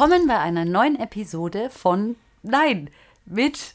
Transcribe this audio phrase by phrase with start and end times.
[0.00, 2.88] Willkommen bei einer neuen Episode von Nein,
[3.26, 3.74] mit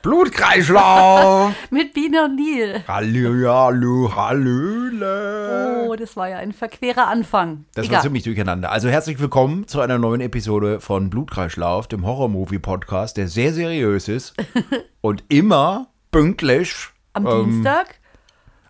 [0.00, 1.54] Blutkreislauf.
[1.70, 2.84] mit Biene und Nil.
[2.86, 5.90] hallo, hallo, hallo.
[5.90, 7.64] Oh, das war ja ein verquerer Anfang.
[7.74, 7.96] Das Egal.
[7.96, 8.70] war ziemlich durcheinander.
[8.70, 14.36] Also herzlich willkommen zu einer neuen Episode von Blutkreislauf, dem Horror-Movie-Podcast, der sehr seriös ist
[15.00, 16.76] und immer pünktlich
[17.12, 17.98] Am ähm, Dienstag.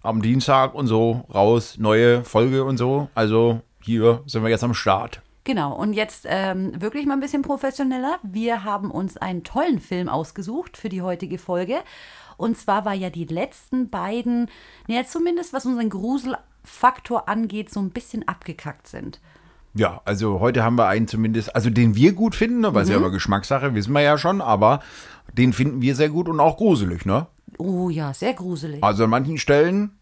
[0.02, 3.10] am Dienstag und so raus, neue Folge und so.
[3.15, 5.21] Also hier sind wir jetzt am Start.
[5.47, 8.19] Genau, und jetzt ähm, wirklich mal ein bisschen professioneller.
[8.25, 11.77] Wir haben uns einen tollen Film ausgesucht für die heutige Folge.
[12.37, 14.51] Und zwar war ja die letzten beiden,
[14.89, 19.21] naja, zumindest was unseren Gruselfaktor angeht, so ein bisschen abgekackt sind.
[19.73, 22.89] Ja, also heute haben wir einen zumindest, also den wir gut finden, ne, weil es
[22.89, 24.80] ja aber Geschmackssache, wissen wir ja schon, aber
[25.33, 27.29] den finden wir sehr gut und auch gruselig, ne?
[27.59, 28.83] Oh ja, sehr gruselig.
[28.83, 29.96] Also an manchen Stellen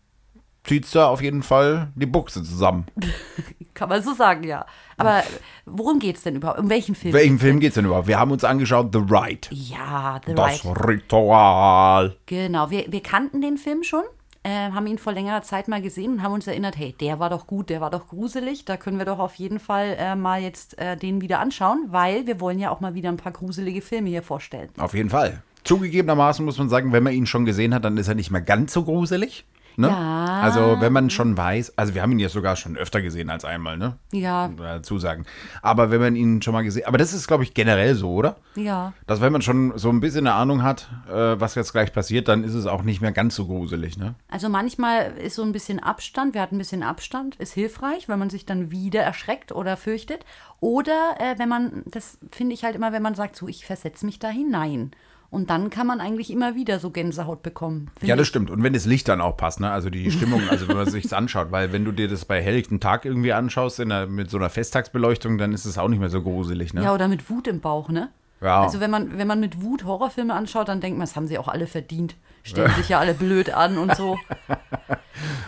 [0.64, 2.86] zieht's da auf jeden Fall die Buchse zusammen.
[3.74, 4.66] Kann man so sagen, ja.
[4.96, 5.22] Aber
[5.66, 6.58] worum geht's denn überhaupt?
[6.58, 7.12] Um welchen Film?
[7.12, 8.06] Welchen Film geht's denn überhaupt?
[8.06, 9.48] Wir haben uns angeschaut The Ride.
[9.50, 10.88] Ja, The Das Right.
[10.88, 12.16] Ritual.
[12.26, 14.04] Genau, wir, wir kannten den Film schon,
[14.44, 17.30] äh, haben ihn vor längerer Zeit mal gesehen und haben uns erinnert, hey, der war
[17.30, 20.40] doch gut, der war doch gruselig, da können wir doch auf jeden Fall äh, mal
[20.40, 23.82] jetzt äh, den wieder anschauen, weil wir wollen ja auch mal wieder ein paar gruselige
[23.82, 24.68] Filme hier vorstellen.
[24.78, 25.42] Auf jeden Fall.
[25.64, 28.42] Zugegebenermaßen muss man sagen, wenn man ihn schon gesehen hat, dann ist er nicht mehr
[28.42, 29.44] ganz so gruselig.
[29.76, 29.88] Ne?
[29.88, 30.40] Ja.
[30.42, 33.44] Also wenn man schon weiß, also wir haben ihn ja sogar schon öfter gesehen als
[33.44, 33.96] einmal, ne?
[34.12, 35.24] Ja, Dazu sagen.
[35.62, 38.36] Aber wenn man ihn schon mal gesehen, aber das ist glaube ich generell so, oder?
[38.54, 38.92] ja.
[39.06, 42.28] Dass wenn man schon so ein bisschen eine Ahnung hat, äh, was jetzt gleich passiert,
[42.28, 44.14] dann ist es auch nicht mehr ganz so gruselig, ne?
[44.28, 48.18] Also manchmal ist so ein bisschen Abstand, wir hatten ein bisschen Abstand, ist hilfreich, wenn
[48.18, 50.24] man sich dann wieder erschreckt oder fürchtet.
[50.60, 54.06] Oder äh, wenn man, das finde ich halt immer, wenn man sagt, so, ich versetze
[54.06, 54.92] mich da hinein.
[55.34, 57.90] Und dann kann man eigentlich immer wieder so Gänsehaut bekommen.
[58.02, 58.50] Ja, das stimmt.
[58.50, 59.70] Und wenn das Licht dann auch passt, ne?
[59.70, 62.78] Also die Stimmung, also wenn man sich anschaut, weil wenn du dir das bei helllichtem
[62.78, 66.10] Tag irgendwie anschaust, in der, mit so einer Festtagsbeleuchtung, dann ist es auch nicht mehr
[66.10, 66.84] so gruselig, ne?
[66.84, 68.10] Ja, oder mit Wut im Bauch, ne?
[68.40, 68.62] Ja.
[68.62, 71.38] Also wenn man, wenn man mit Wut Horrorfilme anschaut, dann denkt man, das haben sie
[71.38, 72.14] auch alle verdient.
[72.42, 74.18] Stellen sich ja alle blöd an und so.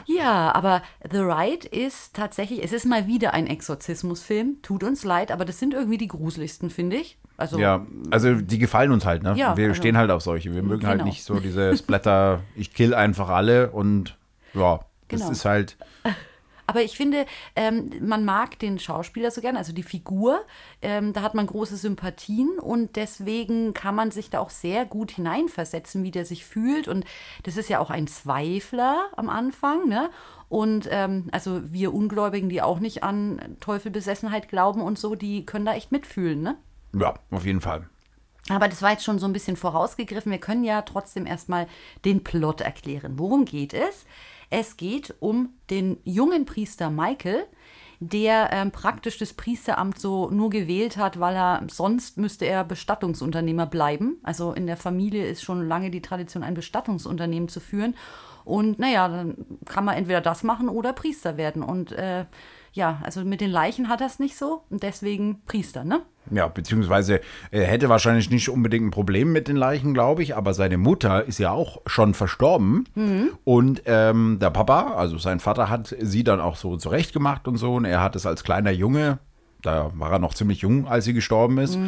[0.06, 4.62] Ja, aber The Ride ist tatsächlich, es ist mal wieder ein Exorzismusfilm.
[4.62, 7.18] Tut uns leid, aber das sind irgendwie die gruseligsten, finde ich.
[7.36, 9.34] Also, Ja, also die gefallen uns halt, ne?
[9.36, 10.54] Ja, wir also- stehen halt auf solche.
[10.54, 11.04] Wir mögen halt Genau.
[11.10, 14.16] nicht so diese Splatter, ich kill einfach alle und
[14.54, 15.32] ja, das Genau.
[15.32, 15.76] ist halt,
[16.68, 20.40] Aber ich finde, ähm, man mag den Schauspieler so gern, also die Figur.
[20.82, 25.12] Ähm, da hat man große Sympathien und deswegen kann man sich da auch sehr gut
[25.12, 26.88] hineinversetzen, wie der sich fühlt.
[26.88, 27.04] Und
[27.44, 30.10] das ist ja auch ein Zweifler am Anfang, ne?
[30.48, 35.66] Und ähm, also wir Ungläubigen, die auch nicht an Teufelbesessenheit glauben und so, die können
[35.66, 36.56] da echt mitfühlen, ne?
[36.98, 37.88] Ja, auf jeden Fall.
[38.48, 40.30] Aber das war jetzt schon so ein bisschen vorausgegriffen.
[40.30, 41.66] Wir können ja trotzdem erstmal
[42.04, 43.18] den Plot erklären.
[43.18, 44.06] Worum geht es?
[44.50, 47.44] Es geht um den jungen Priester Michael,
[47.98, 53.66] der ähm, praktisch das Priesteramt so nur gewählt hat, weil er sonst müsste er Bestattungsunternehmer
[53.66, 54.18] bleiben.
[54.22, 57.96] Also in der Familie ist schon lange die Tradition, ein Bestattungsunternehmen zu führen.
[58.44, 61.64] Und naja, dann kann man entweder das machen oder Priester werden.
[61.64, 62.26] Und äh,
[62.76, 66.02] ja, also mit den Leichen hat er es nicht so und deswegen Priester, ne?
[66.30, 67.20] Ja, beziehungsweise
[67.50, 71.24] er hätte wahrscheinlich nicht unbedingt ein Problem mit den Leichen, glaube ich, aber seine Mutter
[71.24, 72.84] ist ja auch schon verstorben.
[73.44, 77.74] Und ähm, der Papa, also sein Vater, hat sie dann auch so zurechtgemacht und so.
[77.76, 79.20] Und er hat es als kleiner Junge,
[79.62, 81.78] da war er noch ziemlich jung, als sie gestorben ist,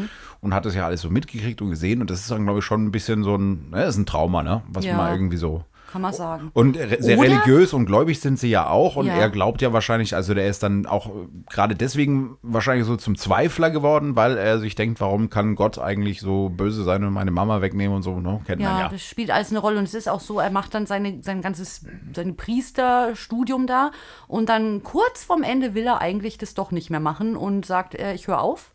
[0.40, 2.00] und hat es ja alles so mitgekriegt und gesehen.
[2.00, 4.44] Und das ist dann, glaube ich, schon ein bisschen so ein, ne, ist ein Trauma,
[4.44, 4.62] ne?
[4.68, 4.96] Was Ja.
[4.96, 5.64] man irgendwie so.
[5.90, 6.50] Kann man sagen.
[6.52, 8.96] Und sehr Oder- religiös und gläubig sind sie ja auch.
[8.96, 9.14] Und Ja.
[9.14, 11.10] er glaubt ja wahrscheinlich, also der ist dann auch äh,
[11.48, 16.20] gerade deswegen wahrscheinlich so zum Zweifler geworden, weil er sich denkt, warum kann Gott eigentlich
[16.20, 18.40] so böse sein und meine Mama wegnehmen und so, ne?
[18.46, 18.88] Kennt Ja, man ja.
[18.90, 21.40] das spielt alles eine Rolle und es ist auch so, er macht dann seine, sein
[21.40, 23.90] ganzes sein Priesterstudium da
[24.26, 27.94] und dann kurz vorm Ende will er eigentlich das doch nicht mehr machen und sagt,
[27.94, 28.72] äh, ich höre auf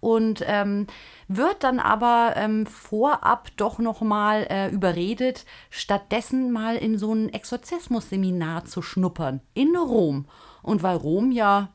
[0.00, 0.86] und ähm,
[1.28, 7.28] wird dann aber ähm, vorab doch noch mal äh, überredet, stattdessen mal in so ein
[7.32, 10.26] Exorzismus-Seminar zu schnuppern in Rom
[10.62, 11.68] und weil Rom ja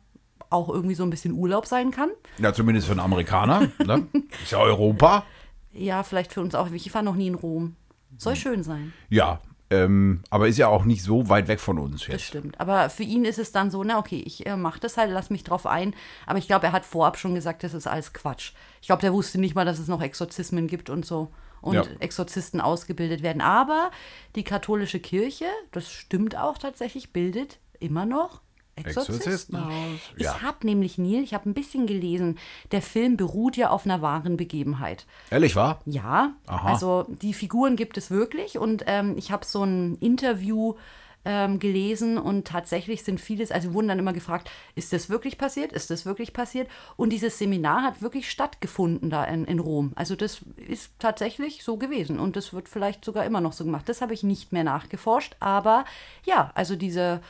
[0.50, 3.70] auch irgendwie so ein bisschen Urlaub sein kann, Ja, zumindest für einen Amerikaner.
[3.86, 4.08] ne?
[4.44, 5.24] Ist ja Europa.
[5.74, 7.76] ja vielleicht für uns auch, ich war noch nie in Rom,
[8.18, 8.94] soll schön sein.
[9.10, 9.40] Ja,
[9.74, 12.24] ähm, aber ist ja auch nicht so weit weg von uns Das jetzt.
[12.26, 12.60] stimmt.
[12.60, 15.30] Aber für ihn ist es dann so, na okay, ich äh, mache das halt, lass
[15.30, 15.96] mich drauf ein.
[16.26, 18.52] Aber ich glaube, er hat vorab schon gesagt, das ist alles Quatsch.
[18.82, 21.32] Ich glaube, der wusste nicht mal, dass es noch Exorzismen gibt und so.
[21.62, 21.84] Und Ja.
[22.00, 23.42] Exorzisten ausgebildet werden.
[23.42, 23.90] Aber
[24.36, 28.42] die katholische Kirche, das stimmt auch tatsächlich, bildet immer noch
[28.76, 29.16] Exorzisten.
[29.16, 30.42] Exorzisten aus, Ich ja.
[30.42, 32.40] habe nämlich, Neil, ich habe ein bisschen gelesen,
[32.72, 35.06] der Film beruht ja auf einer wahren Begebenheit.
[35.30, 35.82] Ehrlich wahr?
[35.86, 36.70] Ja, Aha.
[36.72, 40.76] also die Figuren gibt es wirklich und ähm, ich habe so ein Interview
[41.26, 45.72] ähm, gelesen und tatsächlich sind vieles, also wurden dann immer gefragt, ist das wirklich passiert?
[45.72, 46.68] Ist das wirklich passiert?
[46.98, 49.94] Und dieses Seminar hat wirklich stattgefunden da in, in Rom.
[49.96, 53.88] Also das ist tatsächlich so gewesen und das wird vielleicht sogar immer noch so gemacht.
[53.88, 55.86] Das habe ich nicht mehr nachgeforscht, aber
[56.26, 57.22] ja, also dieser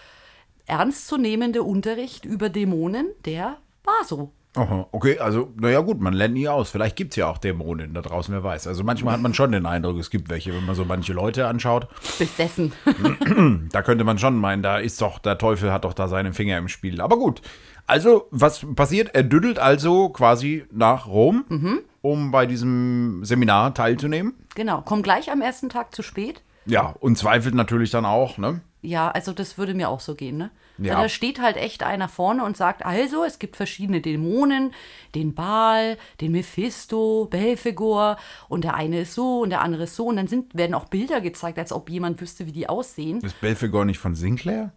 [0.65, 4.31] ernstzunehmende Unterricht über Dämonen, der war so.
[4.55, 6.69] Aha, okay, also, naja, gut, man lernt nie aus.
[6.69, 8.67] Vielleicht gibt es ja auch Dämonen da draußen, wer weiß.
[8.67, 11.47] Also, manchmal hat man schon den Eindruck, es gibt welche, wenn man so manche Leute
[11.47, 11.87] anschaut.
[12.19, 12.71] Besessen.
[13.71, 16.59] Da könnte man schon meinen, da ist doch, der Teufel hat doch da seine Finger
[16.59, 17.01] im Spiel.
[17.01, 17.41] Aber gut,
[17.87, 19.15] also, was passiert?
[19.15, 24.35] Er düdelt also quasi nach Rom, um bei diesem Seminar teilzunehmen.
[24.53, 26.43] genau, komm gleich am ersten Tag zu spät.
[26.67, 28.61] Ja, und zweifelt natürlich dann auch, ne?
[28.85, 30.51] Ja, also das würde mir auch so gehen, ne?
[30.77, 31.01] Ja.
[31.01, 34.73] Da steht halt echt einer vorne und sagt, also, es gibt verschiedene Dämonen,
[35.15, 38.17] den Baal, den Mephisto, Belphegor
[38.49, 40.85] und der eine ist so und der andere ist so und dann sind, werden auch
[40.85, 43.21] Bilder gezeigt, als ob jemand wüsste, wie die aussehen.
[43.21, 44.73] Ist Belphegor nicht von Sinclair?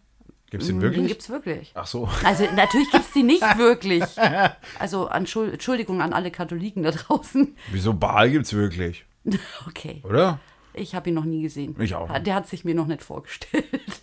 [0.50, 1.08] Gibt es den Den wirklich?
[1.08, 1.72] gibt's wirklich.
[1.74, 2.08] Ach so.
[2.22, 4.04] Also natürlich gibt's die nicht wirklich.
[4.78, 7.56] Also Entschuld- Entschuldigung an alle Katholiken da draußen.
[7.72, 9.04] Wieso Baal gibt's wirklich?
[9.66, 10.02] Okay.
[10.04, 10.38] Oder?
[10.76, 11.74] Ich habe ihn noch nie gesehen.
[11.80, 12.16] Ich auch.
[12.18, 13.64] Der hat sich mir noch nicht vorgestellt.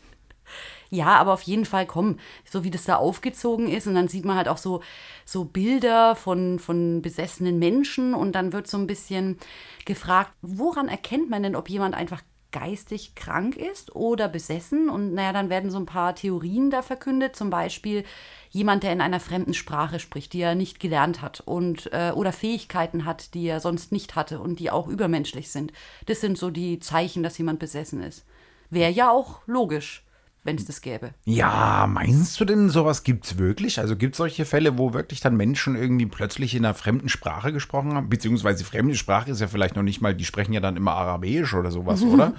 [0.90, 4.26] Ja, aber auf jeden Fall, komm, so wie das da aufgezogen ist und dann sieht
[4.26, 4.84] man halt auch so,
[5.26, 9.40] so Bilder von, von besessenen Menschen und dann wird so ein bisschen
[9.86, 12.22] gefragt, woran erkennt man denn, ob jemand einfach
[12.54, 14.88] geistig krank ist oder besessen?
[14.88, 18.06] Und naja, dann werden so ein paar Theorien da verkündet, zum Beispiel
[18.50, 22.32] jemand, der in einer fremden Sprache spricht, die er nicht gelernt hat und äh, oder
[22.32, 25.74] Fähigkeiten hat, die er sonst nicht hatte und die auch übermenschlich sind.
[26.06, 28.24] Das sind so die Zeichen, dass jemand besessen ist.
[28.70, 30.03] Wäre ja auch logisch,
[30.44, 31.14] wenn es das gäbe.
[31.26, 33.80] Ja, meinst du denn, sowas gibt's wirklich?
[33.80, 37.54] Also gibt es solche Fälle, wo wirklich dann Menschen irgendwie plötzlich in einer fremden Sprache
[37.54, 38.10] gesprochen haben?
[38.10, 41.54] Beziehungsweise fremde Sprache ist ja vielleicht noch nicht mal, die sprechen ja dann immer Aramäisch
[41.54, 42.34] oder sowas, oder?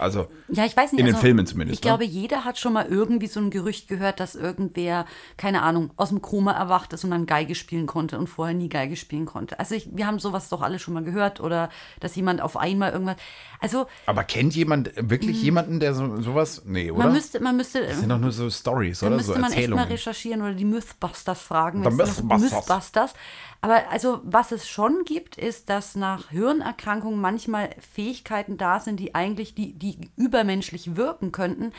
[0.00, 1.00] Also, Ja, ich weiß nicht.
[1.00, 1.88] In den also, Filmen zumindest, Ich ne?
[1.90, 5.04] glaube, jeder hat schon mal irgendwie so ein Gerücht gehört, dass irgendwer,
[5.36, 8.68] keine Ahnung, aus dem Koma erwacht ist und dann Geige spielen konnte und vorher nie
[8.68, 9.58] Geige spielen konnte.
[9.58, 11.68] Also ich, wir haben sowas doch alle schon mal gehört oder
[12.00, 13.16] dass jemand auf einmal irgendwas.
[13.60, 16.62] Also aber kennt jemand wirklich jemanden, der so, sowas?
[16.64, 17.00] Nee, oder?
[17.00, 17.04] Mhm.
[17.04, 17.86] man müsste, man müsste.
[17.86, 19.16] das sind doch nur so Stories, oder?
[19.16, 19.84] müsste So man echt mal Erzählungen.
[19.88, 21.82] recherchieren oder die Mythbusters fragen.
[21.84, 22.40] The Mythbusters.
[22.40, 23.14] Mythbusters.
[23.62, 29.14] Aber also, was es schon gibt, ist, dass nach Hirnerkrankungen manchmal Fähigkeiten da sind, die
[29.14, 31.72] eigentlich, die, die übermenschlich wirken könnten,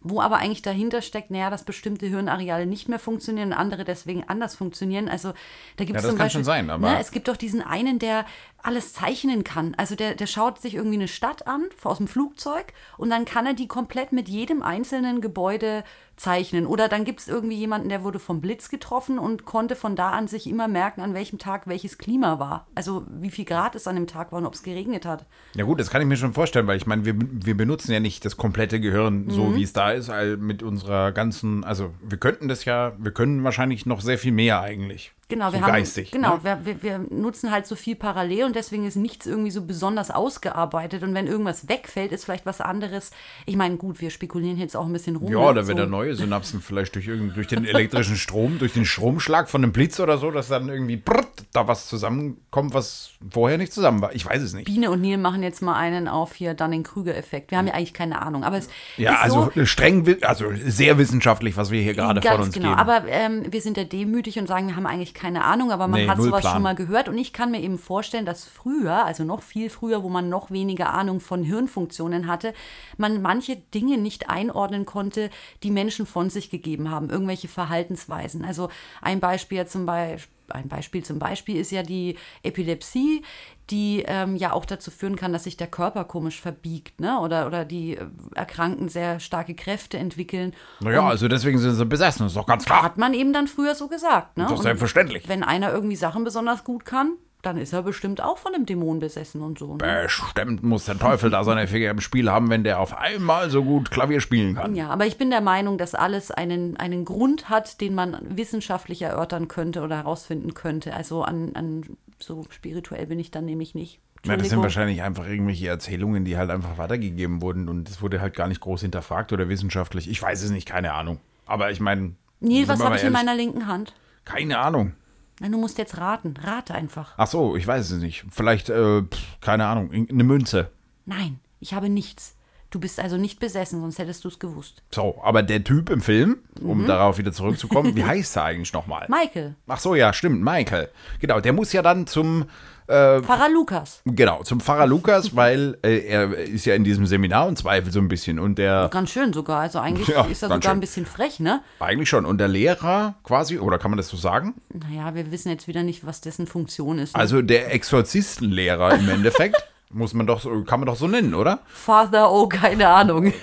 [0.00, 4.22] wo aber eigentlich dahinter steckt, naja, dass bestimmte Hirnareale nicht mehr funktionieren und andere deswegen
[4.28, 5.08] anders funktionieren.
[5.08, 5.32] Also
[5.76, 7.36] da gibt Ja, es das zum kann Beispiel, schon sein, aber- ne, es gibt doch
[7.36, 8.24] diesen einen, der
[8.66, 9.74] alles zeichnen kann.
[9.76, 13.46] Also der, der schaut sich irgendwie eine Stadt an aus dem Flugzeug und dann kann
[13.46, 15.84] er die komplett mit jedem einzelnen Gebäude
[16.16, 16.66] zeichnen.
[16.66, 20.10] Oder dann gibt es irgendwie jemanden, der wurde vom Blitz getroffen und konnte von da
[20.10, 22.66] an sich immer merken, an welchem Tag welches Klima war.
[22.74, 25.26] Also wie viel Grad es an dem Tag war und ob es geregnet hat.
[25.54, 28.00] Ja gut, das kann ich mir schon vorstellen, weil ich meine, wir, wir benutzen ja
[28.00, 29.56] nicht das komplette Gehirn so, Mhm.
[29.56, 33.44] wie es da ist, all mit unserer ganzen, also wir könnten das ja, wir können
[33.44, 35.12] wahrscheinlich noch sehr viel mehr eigentlich.
[35.28, 36.12] Genau, wir so haben geistig.
[36.12, 36.40] genau, Ne?
[36.44, 40.12] wir, wir, wir nutzen halt so viel parallel und deswegen ist nichts irgendwie so besonders
[40.12, 43.10] ausgearbeitet und wenn irgendwas wegfällt, ist vielleicht was anderes.
[43.44, 45.32] Ich meine, gut, wir spekulieren jetzt auch ein bisschen rum.
[45.32, 45.54] Ja, ne?
[45.54, 45.84] da wird so.
[45.84, 49.98] da neue Synapsen vielleicht durch, durch den elektrischen Strom, durch den Stromschlag von einem Blitz
[49.98, 54.14] oder so, dass dann irgendwie brrrt, da was zusammenkommt, was vorher nicht zusammen war.
[54.14, 54.66] Ich weiß es nicht.
[54.66, 57.50] Biene und Neil machen jetzt mal einen auf hier Dunning-Krüger-Effekt.
[57.50, 61.56] Wir haben ja eigentlich keine Ahnung, aber es Ja, also so, streng, also sehr wissenschaftlich,
[61.56, 62.68] was wir hier gerade von uns genau.
[62.68, 62.78] geben.
[62.78, 66.02] Aber ähm, wir sind ja demütig und sagen, wir haben eigentlich keine Ahnung, aber man
[66.02, 66.52] Nee, hat sowas Plan.
[66.54, 67.08] schon mal gehört.
[67.08, 70.50] Und ich kann mir eben vorstellen, dass früher, also noch viel früher, wo man noch
[70.50, 72.52] weniger Ahnung von Hirnfunktionen hatte,
[72.98, 75.30] man manche Dinge nicht einordnen konnte,
[75.62, 78.44] die Menschen von sich gegeben haben, irgendwelche Verhaltensweisen.
[78.44, 78.68] Also
[79.02, 80.32] ein Beispiel zum Beispiel.
[80.48, 83.22] Ein Beispiel zum Beispiel ist ja die Epilepsie,
[83.70, 87.18] die ähm, ja auch dazu führen kann, dass sich der Körper komisch verbiegt, ne?
[87.20, 90.54] Oder, oder die äh, Erkrankten sehr starke Kräfte entwickeln.
[90.80, 92.82] naja, also deswegen sind sie besessen, ist doch ganz klar.
[92.82, 94.36] Hat man eben dann früher so gesagt.
[94.36, 94.44] Ne?
[94.44, 95.28] Doch Und selbstverständlich.
[95.28, 98.98] Wenn einer irgendwie Sachen besonders gut kann, dann ist er bestimmt auch von einem Dämon
[98.98, 99.76] besessen und so.
[99.76, 100.02] Ne?
[100.02, 103.62] Bestimmt muss der Teufel da seine Finger im Spiel haben, wenn der auf einmal so
[103.62, 104.74] gut Klavier spielen kann.
[104.74, 109.02] Ja, aber ich bin der Meinung, dass alles einen, einen Grund hat, den man wissenschaftlich
[109.02, 110.92] erörtern könnte oder herausfinden könnte.
[110.94, 111.84] Also an, an
[112.18, 114.00] so spirituell bin ich dann nämlich nicht.
[114.24, 118.20] Ja, das sind wahrscheinlich einfach irgendwelche Erzählungen, die halt einfach weitergegeben wurden und es wurde
[118.20, 120.08] halt gar nicht groß hinterfragt oder wissenschaftlich.
[120.08, 121.20] Ich weiß es nicht, keine Ahnung.
[121.46, 122.14] Aber ich meine.
[122.40, 123.94] Neil, was habe ich in meiner linken Hand?
[124.24, 124.92] Keine Ahnung.
[125.40, 126.34] Na, du musst jetzt raten.
[126.42, 127.14] Rate einfach.
[127.16, 128.24] Ach so, ich weiß es nicht.
[128.30, 129.02] Vielleicht, äh,
[129.40, 130.70] keine Ahnung, eine Münze.
[131.04, 132.35] Nein, ich habe nichts.
[132.70, 134.82] Du bist also nicht besessen, sonst hättest du es gewusst.
[134.92, 136.86] So, aber der Typ im Film, um Mhm.
[136.86, 139.06] darauf wieder zurückzukommen, wie heißt er eigentlich nochmal?
[139.08, 140.88] Michael, Ach so, ja, stimmt, Michael.
[141.20, 142.46] Genau, der muss ja dann zum,
[142.88, 144.00] äh, Pfarrer Lukas.
[144.04, 148.00] genau, zum Pfarrer Lukas, weil äh, er ist ja in diesem Seminar und zweifelt so
[148.00, 148.38] ein bisschen.
[148.40, 149.60] Und der, Ganz schön sogar.
[149.60, 150.70] Also eigentlich Ja, ist er sogar schön.
[150.72, 151.62] ein bisschen frech, ne?
[151.80, 154.54] eigentlich schon, und der Lehrer quasi, oder kann man das so sagen?
[154.72, 157.14] Naja, wir wissen jetzt wieder nicht, was dessen Funktion ist.
[157.14, 157.20] Ne?
[157.20, 159.56] Also der Exorzistenlehrer im Endeffekt,
[159.90, 161.60] muss man doch so, kann man doch so nennen, oder?
[161.68, 163.32] Father, oh, keine Ahnung.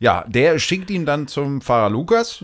[0.00, 2.42] Ja, der schickt ihn dann zum Pfarrer Lukas,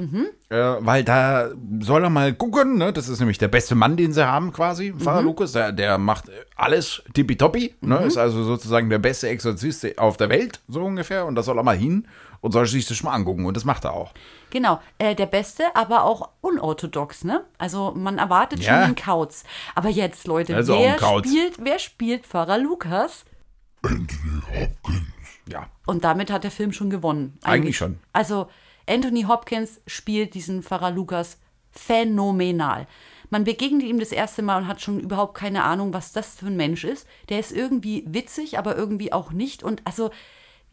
[0.48, 2.78] äh, weil da soll er mal gucken.
[2.78, 2.90] Ne?
[2.90, 4.94] Das ist nämlich der beste Mann, den sie haben quasi.
[4.96, 7.74] Pfarrer Lukas, der, der macht alles tippitoppi.
[7.82, 7.98] Ne?
[8.04, 11.26] Ist also sozusagen der beste Exorzist auf der Welt, so ungefähr.
[11.26, 12.06] Und da soll er mal hin
[12.40, 13.44] und soll sich das mal angucken.
[13.44, 14.14] Und das macht er auch.
[14.48, 17.44] Genau, äh, der Beste, aber auch unorthodox, ne?
[17.58, 18.84] Also man erwartet Ja.
[18.86, 19.44] schon den Kauz.
[19.74, 23.24] Aber jetzt, Leute, Also wer spielt, wer spielt Pfarrer Lukas?
[25.46, 25.68] Ja.
[25.86, 27.38] Und damit hat der Film schon gewonnen.
[27.42, 27.98] Eigentlich schon.
[28.12, 28.48] Also
[28.86, 31.38] Anthony Hopkins spielt diesen Pfarrer Lukas
[31.70, 32.86] phänomenal.
[33.30, 36.46] Man begegnet ihm das erste Mal und hat schon überhaupt keine Ahnung, was das für
[36.46, 37.06] ein Mensch ist.
[37.28, 39.62] Der ist irgendwie witzig, aber irgendwie auch nicht.
[39.62, 40.10] Und also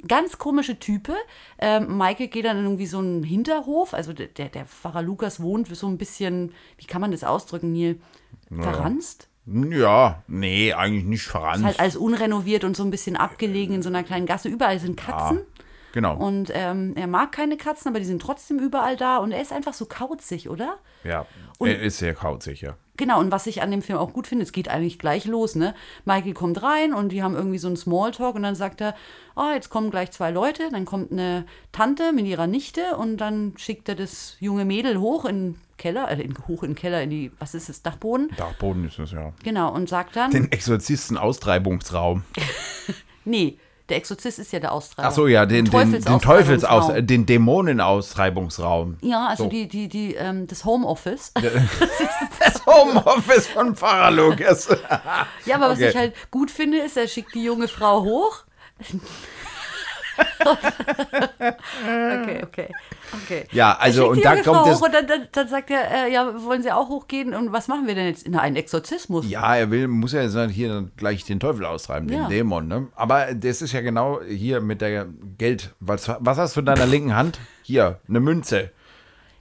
[0.08, 1.16] ganz komische Type.
[1.60, 3.94] Ähm, Michael geht dann in irgendwie so einen Hinterhof.
[3.94, 7.74] Also der, der der Pfarrer Lukas wohnt so ein bisschen, wie kann man das ausdrücken,
[7.74, 8.00] Neil?
[8.50, 9.30] Verranzt?
[9.48, 11.60] Ja, nee, eigentlich nicht verrannt.
[11.60, 14.50] Ist halt alles unrenoviert und so ein bisschen abgelegen in so einer kleinen Gasse.
[14.50, 15.40] Überall sind Katzen.
[15.94, 16.18] genau.
[16.18, 19.18] Und ähm, er mag keine Katzen, aber die sind trotzdem überall da.
[19.18, 20.78] Und er ist einfach so kauzig, oder?
[21.04, 21.26] ja,
[21.60, 22.76] und- er ist sehr kauzig, ja.
[23.00, 25.54] Genau, und was ich an dem Film auch gut finde, es geht eigentlich gleich los,
[25.54, 25.76] ne?
[26.06, 28.96] Michael kommt rein und die haben irgendwie so einen Smalltalk und dann sagt er,
[29.36, 33.54] oh, jetzt kommen gleich zwei Leute, dann kommt eine Tante mit ihrer Nichte und dann
[33.58, 37.10] schickt er das junge Mädel hoch in Keller, äh, in, hoch in den Keller, in
[37.10, 38.30] die, was ist das, Dachboden?
[38.38, 39.32] Dachboden ist es, ja.
[39.44, 42.24] Genau, und sagt dann, Den Exorzisten-Austreibungsraum.
[43.26, 43.58] nee,
[43.90, 45.08] der Exorzist ist ja der Austreiber.
[45.08, 46.82] Ach so, ja, den, den, den Teufelsaustreibungsraum.
[46.88, 48.98] Teufels, den Dämonenaustreibungsraum.
[49.02, 49.50] Ja, also So.
[49.50, 51.32] die, die, die, ähm, das Homeoffice.
[52.40, 54.68] Das Homeoffice von Pfarrer Lukas.
[55.46, 55.90] Ja, aber was Okay.
[55.90, 58.44] ich halt gut finde, ist, er schickt die junge Frau hoch.
[61.84, 62.68] Okay, okay,
[63.24, 63.48] okay.
[63.52, 66.44] Ja, also, und da kommt Frau hoch und dann, dann, dann sagt er, äh, ja,
[66.44, 67.34] wollen Sie auch hochgehen?
[67.34, 68.28] Und was machen wir denn jetzt?
[68.30, 69.30] Na, einen Exorzismus.
[69.30, 72.28] Ja, er will, muss ja jetzt hier dann gleich den Teufel austreiben, den Ja.
[72.28, 72.68] Dämon.
[72.68, 72.88] Ne?
[72.96, 75.08] Aber das ist ja genau hier mit der
[75.38, 75.74] Geld.
[75.80, 77.40] Was, was hast du in deiner linken Hand?
[77.64, 78.72] Hier, eine Münze.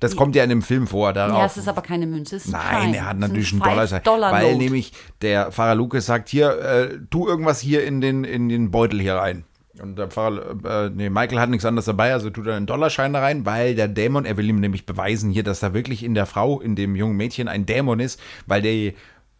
[0.00, 1.12] Das kommt ja in dem Film vor.
[1.12, 1.38] Darauf.
[1.38, 3.86] Ja, es ist aber keine Münze, Nein, er hat ein natürlich einen Dollar.
[4.00, 4.92] Dollar weil nämlich
[5.22, 9.14] der Pfarrer Lukas sagt, hier, äh, tu irgendwas hier in den, in den Beutel hier
[9.14, 9.44] rein.
[9.80, 13.12] Und der Pfarrer, äh, nee, Michael hat nichts anderes dabei, also tut er einen Dollarschein
[13.12, 16.14] da rein, weil der Dämon, er will ihm nämlich beweisen hier, dass da wirklich in
[16.14, 18.92] der Frau, in dem jungen Mädchen ein Dämon ist, weil der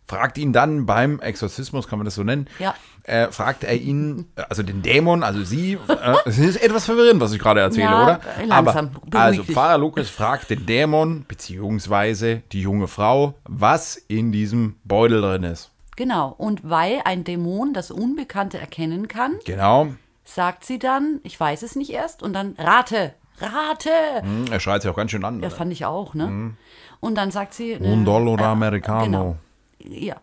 [0.09, 2.75] fragt ihn dann beim Exorzismus, kann man das so nennen, Ja.
[3.03, 7.33] äh, fragt er ihn, also den Dämon, also sie, äh, es ist etwas verwirrend, was
[7.33, 8.21] ich gerade erzähle, Ja, oder?
[8.47, 9.43] langsam, Aber, also.
[9.43, 15.71] Pfarrer Lukas fragt den Dämon, beziehungsweise die junge Frau, was in diesem Beutel drin ist.
[15.97, 19.89] Genau, und weil ein Dämon das Unbekannte erkennen kann, Genau.
[20.27, 23.91] Sagt sie dann, ich weiß es nicht erst, und dann rate, rate.
[24.21, 25.41] Hm, Er schreit sich auch ganz schön an.
[25.41, 26.55] Ja, fand ich auch, ne?
[27.01, 27.75] Und dann sagt sie.
[27.81, 29.05] Un äh, dollaro äh, americano.
[29.05, 29.37] Genau.
[29.79, 30.17] Ja.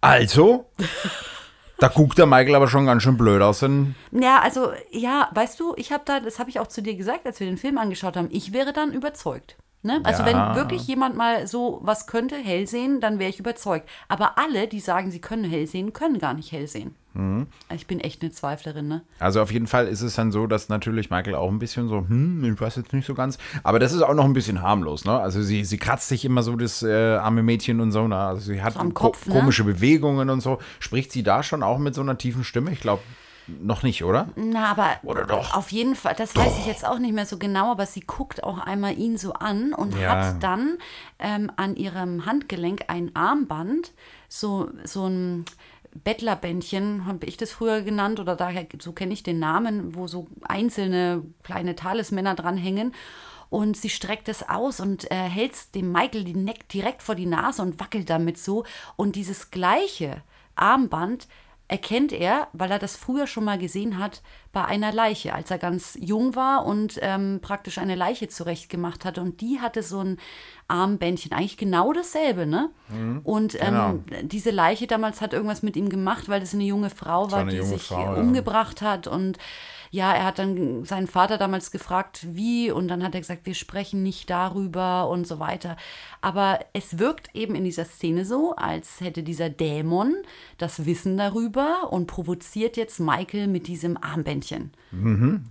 [0.00, 0.70] Also,
[1.78, 3.60] da guckt der Michael aber schon ganz schön blöd aus.
[3.60, 6.94] Denn, Ja, also, ja, weißt du, ich habe da, das habe ich auch zu dir
[6.94, 9.56] gesagt, als wir den Film angeschaut haben, ich wäre dann überzeugt.
[9.84, 10.00] Ne?
[10.02, 10.50] Also, Ja.
[10.54, 13.88] wenn wirklich jemand mal so was könnte, hell sehen, dann wäre ich überzeugt.
[14.08, 16.94] Aber alle, die sagen, sie können hell sehen, können gar nicht hell sehen.
[17.12, 17.46] Mhm.
[17.72, 19.02] Ich bin echt eine Zweiflerin, ne?
[19.20, 21.98] also auf jeden Fall ist es dann so, dass natürlich Michael auch ein bisschen so,
[21.98, 23.38] hm, ich weiß jetzt nicht so ganz.
[23.62, 25.12] Aber das ist auch noch ein bisschen harmlos, ne?
[25.20, 28.16] Also sie, sie kratzt sich immer so das äh, arme Mädchen und so, ne?
[28.16, 29.34] Also sie hat So am ko Kopf, ne?
[29.34, 30.58] komische Bewegungen und so.
[30.80, 32.72] Spricht sie da schon auch mit so einer tiefen Stimme?
[32.72, 33.02] Ich glaube,
[33.46, 34.28] noch nicht, oder?
[34.36, 35.54] Na, aber Oder doch?
[35.54, 38.42] auf jeden Fall, das weiß ich jetzt auch nicht mehr so genau, aber sie guckt
[38.42, 40.10] auch einmal ihn so an und Ja.
[40.34, 40.78] hat dann
[41.18, 43.92] ähm, an ihrem Handgelenk ein Armband,
[44.28, 45.44] so, so ein
[46.02, 50.26] Bettlerbändchen, habe ich das früher genannt, oder daher, so kenne ich den Namen, wo so
[50.42, 52.94] einzelne kleine Talismänner dranhängen.
[53.50, 57.26] Und sie streckt es aus und äh, hält dem Michael die Neck direkt vor die
[57.26, 58.64] Nase und wackelt damit so.
[58.96, 60.22] Und dieses gleiche
[60.56, 61.28] Armband
[61.66, 65.58] erkennt er, weil er das früher schon mal gesehen hat, bei einer Leiche, als er
[65.58, 69.22] ganz jung war und ähm, praktisch eine Leiche zurechtgemacht hatte.
[69.22, 70.18] Und die hatte so ein
[70.68, 72.70] Armbändchen, eigentlich genau dasselbe, ne?
[73.24, 77.30] Und ähm, diese Leiche damals hat irgendwas mit ihm gemacht, weil das eine junge Frau
[77.30, 78.14] war, eine die sich Frau, ja.
[78.14, 79.06] umgebracht hat.
[79.06, 79.38] Und
[79.94, 83.54] ja, er hat dann seinen Vater damals gefragt, wie, und dann hat er gesagt, wir
[83.54, 85.76] sprechen nicht darüber und so weiter.
[86.20, 90.14] Aber es wirkt eben in dieser Szene so, als hätte dieser Dämon
[90.58, 94.72] das Wissen darüber rüber und provoziert jetzt Michael mit diesem Armbändchen.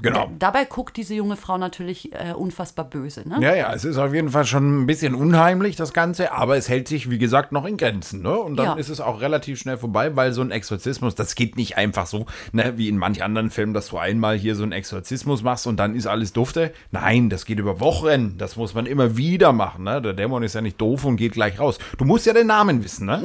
[0.02, 0.30] Genau.
[0.40, 3.28] Dabei guckt diese junge Frau natürlich äh, unfassbar böse.
[3.28, 3.38] Ne?
[3.42, 6.70] Ja, ja, es ist auf jeden Fall schon ein bisschen unheimlich, das Ganze, aber es
[6.70, 8.22] hält sich, wie gesagt, noch in Grenzen.
[8.22, 8.38] Ne?
[8.38, 8.74] Und dann Ja.
[8.76, 12.26] ist es auch relativ schnell vorbei, weil so ein Exorzismus, das geht nicht einfach so,
[12.54, 15.78] ne, wie in manch anderen Filmen, dass du einmal hier so einen Exorzismus machst und
[15.78, 16.74] dann ist alles dufte.
[16.92, 18.38] Nein, das geht über Wochen.
[18.38, 19.84] Das muss man immer wieder machen.
[19.86, 20.02] Ne?
[20.02, 21.78] Der Dämon ist ja nicht doof und geht gleich raus.
[21.98, 23.06] Du musst ja den Namen wissen.
[23.06, 23.22] Ne?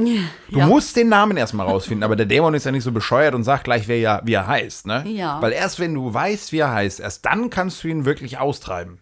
[0.50, 0.66] Du Ja.
[0.66, 3.64] musst den Namen erstmal rausfinden, aber der Dämon ist ja nicht so bescheuert und sagt
[3.64, 4.86] gleich, wer ja, wie er heißt.
[4.86, 5.04] Ne?
[5.08, 5.40] Ja.
[5.42, 8.98] Weil erst wenn du weißt, wie er heißt, erst dann kannst du ihn wirklich austreiben.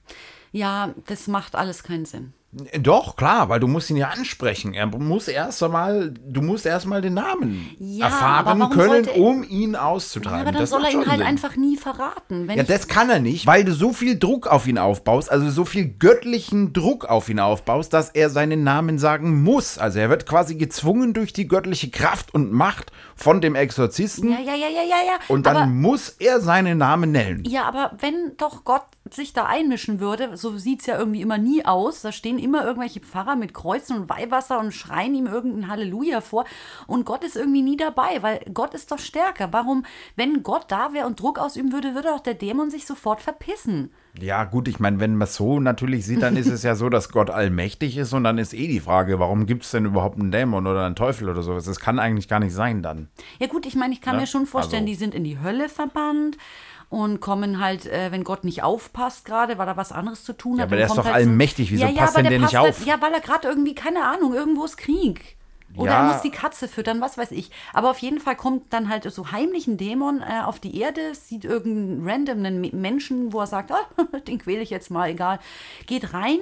[0.53, 2.33] Ja, das macht alles keinen Sinn.
[2.81, 4.73] Doch, klar, weil du musst ihn ja ansprechen.
[4.73, 9.77] Er muss erst einmal, du musst erst mal den Namen Ja, erfahren können, um ihn
[9.77, 10.41] auszutreiben.
[10.41, 11.27] aber dann Das soll er ihn halt Sinn.
[11.27, 12.49] einfach nie verraten.
[12.55, 15.65] Ja, das kann er nicht, weil du so viel Druck auf ihn aufbaust, also so
[15.67, 19.77] viel göttlichen Druck auf ihn aufbaust, dass er seinen Namen sagen muss.
[19.79, 24.39] Also er wird quasi gezwungen durch die göttliche Kraft und Macht von dem Exorzisten ja,
[24.41, 25.19] ja, ja, ja, ja, ja.
[25.29, 27.45] und dann aber, muss er seinen Namen nennen.
[27.47, 31.39] ja, aber wenn doch Gott sich da einmischen würde, so sieht es ja irgendwie immer
[31.39, 32.03] nie aus.
[32.03, 36.45] Da stehen immer irgendwelche Pfarrer mit Kreuzen und Weihwasser und schreien ihm irgendein Halleluja vor.
[36.87, 39.53] Und Gott ist irgendwie nie dabei, weil Gott ist doch stärker.
[39.53, 39.85] Warum,
[40.17, 43.91] wenn Gott da wäre und Druck ausüben würde, würde doch der Dämon sich sofort verpissen.
[44.19, 46.89] Ja, gut, ich meine, wenn man es so natürlich sieht, dann ist es ja so,
[46.89, 50.19] dass Gott allmächtig ist und dann ist eh die Frage, warum gibt es denn überhaupt
[50.19, 51.67] einen Dämon oder einen Teufel oder sowas?
[51.67, 53.09] Das kann eigentlich gar nicht sein dann.
[53.39, 54.23] Ja gut, ich meine, ich kann Ne?
[54.23, 56.39] mir schon vorstellen, Also- die sind in die Hölle verbannt
[56.89, 60.57] und kommen halt, äh, wenn Gott nicht aufpasst gerade, weil er was anderes zu tun
[60.57, 60.69] Ja, hat.
[60.69, 62.79] aber der ist doch halt allmächtig, wieso ja, ja, passt denn der nicht passt auf?
[62.79, 65.37] Halt, ja, weil er gerade irgendwie, keine Ahnung, irgendwo ist Krieg.
[65.77, 66.07] Oder Ja.
[66.07, 67.51] er muss die Katze füttern, was weiß ich.
[67.75, 71.13] Aber auf jeden Fall kommt dann halt so heimlich ein Dämon äh, auf die Erde,
[71.15, 73.81] sieht irgendeinen randomen Me- Menschen, wo er sagt, ah,
[74.29, 75.39] den quäle ich jetzt mal, egal.
[75.87, 76.39] Geht rein,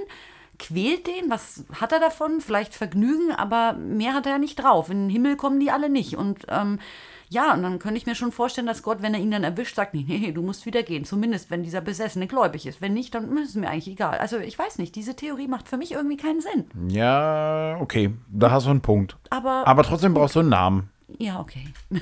[0.58, 2.40] quält den, was hat er davon?
[2.40, 4.90] Vielleicht Vergnügen, aber mehr hat er ja nicht drauf.
[4.90, 6.16] In den Himmel kommen die alle nicht.
[6.16, 6.78] Und ähm,
[7.28, 9.76] ja, und dann könnte ich mir schon vorstellen, dass Gott, wenn er ihn dann erwischt,
[9.76, 11.04] sagt, nee, nee, du musst wieder gehen.
[11.04, 12.80] Zumindest, wenn dieser Besessene gläubig ist.
[12.80, 14.18] Wenn nicht, dann ist es mir eigentlich egal.
[14.18, 16.66] Also ich weiß nicht, diese Theorie macht für mich irgendwie keinen Sinn.
[16.88, 19.16] Ja, okay, da hast du einen Punkt.
[19.30, 20.90] Aber Aber trotzdem brauchst du einen Namen.
[21.18, 21.68] Ja, okay.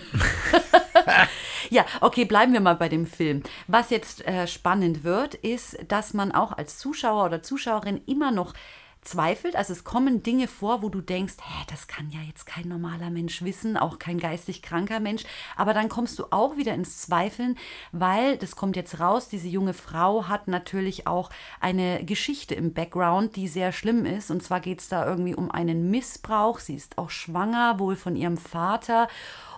[1.71, 3.43] ja, okay, bleiben wir mal bei dem Film.
[3.67, 8.55] Was jetzt äh, spannend wird, ist, dass man auch als Zuschauer oder Zuschauerin immer noch
[9.03, 9.57] zweifelt.
[9.57, 13.11] Also es kommen Dinge vor, wo du denkst, hä, das kann ja jetzt kein normaler
[13.11, 15.25] Mensch wissen, auch kein geistig kranker Mensch.
[15.57, 17.59] Aber dann kommst du auch wieder ins Zweifeln,
[17.91, 23.37] weil, das kommt jetzt raus, diese junge Frau hat natürlich auch eine Geschichte im Background,
[23.37, 24.31] die sehr schlimm ist.
[24.31, 26.61] Und zwar geht es da irgendwie um einen Missbrauch.
[26.61, 29.09] Sie ist auch schwanger, wohl von ihrem Vater.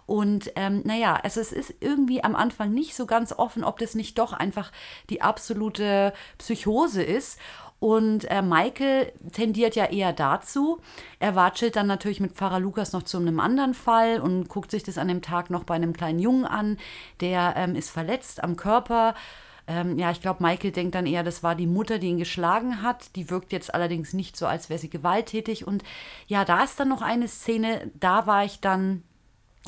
[0.06, 3.94] Und ähm, naja, also es ist irgendwie am Anfang nicht so ganz offen, ob das
[3.94, 4.70] nicht doch einfach
[5.08, 7.38] die absolute Psychose ist.
[7.80, 10.80] Und äh, Michael tendiert ja eher dazu.
[11.18, 14.82] Er watschelt dann natürlich mit Pfarrer Lukas noch zu einem anderen Fall und guckt sich
[14.82, 16.78] das an dem Tag noch bei einem kleinen Jungen an.
[17.20, 19.14] Der ähm, ist verletzt am Körper.
[19.66, 22.82] Ähm, ja, ich glaube, Michael denkt dann eher, das war die Mutter, die ihn geschlagen
[22.82, 23.16] hat.
[23.16, 25.66] Die wirkt jetzt allerdings nicht so, als wäre sie gewalttätig.
[25.66, 25.84] Und
[26.26, 29.02] ja, da ist dann noch eine Szene, da war ich dann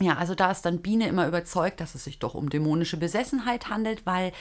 [0.01, 3.71] ja, also da ist dann Biene immer überzeugt, dass es sich doch um dämonische Besessenheit
[3.71, 4.33] handelt, weil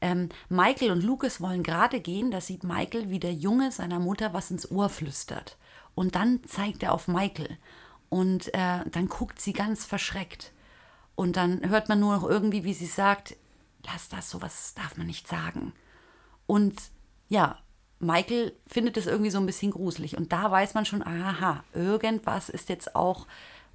[0.00, 2.30] ähm, Michael und Lucas wollen gerade gehen.
[2.30, 5.58] Da sieht Michael, wie der Junge seiner Mutter was ins Ohr flüstert.
[5.94, 7.58] Und dann zeigt er auf Michael.
[8.08, 10.52] Und äh, dann guckt sie ganz verschreckt.
[11.14, 13.36] Und dann hört man nur noch irgendwie, wie sie sagt,
[13.84, 15.74] lass das, sowas darf man nicht sagen.
[16.46, 16.80] Und
[17.28, 17.58] ja,
[17.98, 20.16] Michael findet es irgendwie so ein bisschen gruselig.
[20.16, 23.26] Und da weiß man schon, aha, irgendwas ist jetzt auch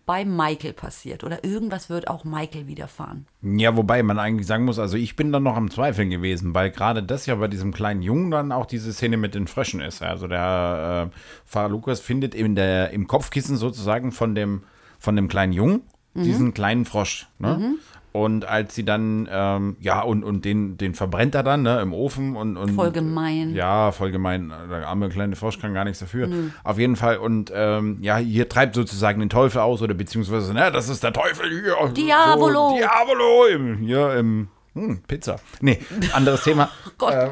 [0.08, 1.24] bei Michael passiert.
[1.24, 3.28] Oder irgendwas wird auch Michael widerfahren.
[3.43, 6.72] Ja, wobei man eigentlich sagen muss, also ich bin dann noch am Zweifeln gewesen, weil
[6.72, 10.02] gerade das ja bei diesem kleinen Jungen dann auch diese Szene mit den Fröschen ist.
[10.02, 14.63] Also der äh, Pfarrer Lukas findet in der, im Kopfkissen sozusagen von dem,
[14.98, 15.84] von dem kleinen Jungen
[16.24, 17.28] diesen kleinen Frosch.
[17.39, 17.76] Ne?
[18.17, 21.93] Und als sie dann, ähm, ja, und, und den, den verbrennt er dann ne, im
[21.93, 22.71] Ofen und, und.
[22.71, 23.53] Voll gemein.
[23.53, 24.51] Ja, voll gemein.
[24.71, 26.27] Der arme kleine Frosch kann gar nichts dafür.
[26.63, 27.17] Auf jeden Fall.
[27.17, 31.13] Und ähm, ja, hier treibt sozusagen den Teufel aus oder beziehungsweise, ne, das ist der
[31.13, 31.75] Teufel hier.
[31.93, 32.69] Diavolo.
[32.69, 33.45] So, Diavolo.
[33.53, 35.36] Im, hier im hm, Pizza.
[35.62, 35.80] Nee,
[36.13, 36.71] anderes Thema.
[36.97, 37.13] Gott.
[37.13, 37.30] Äh,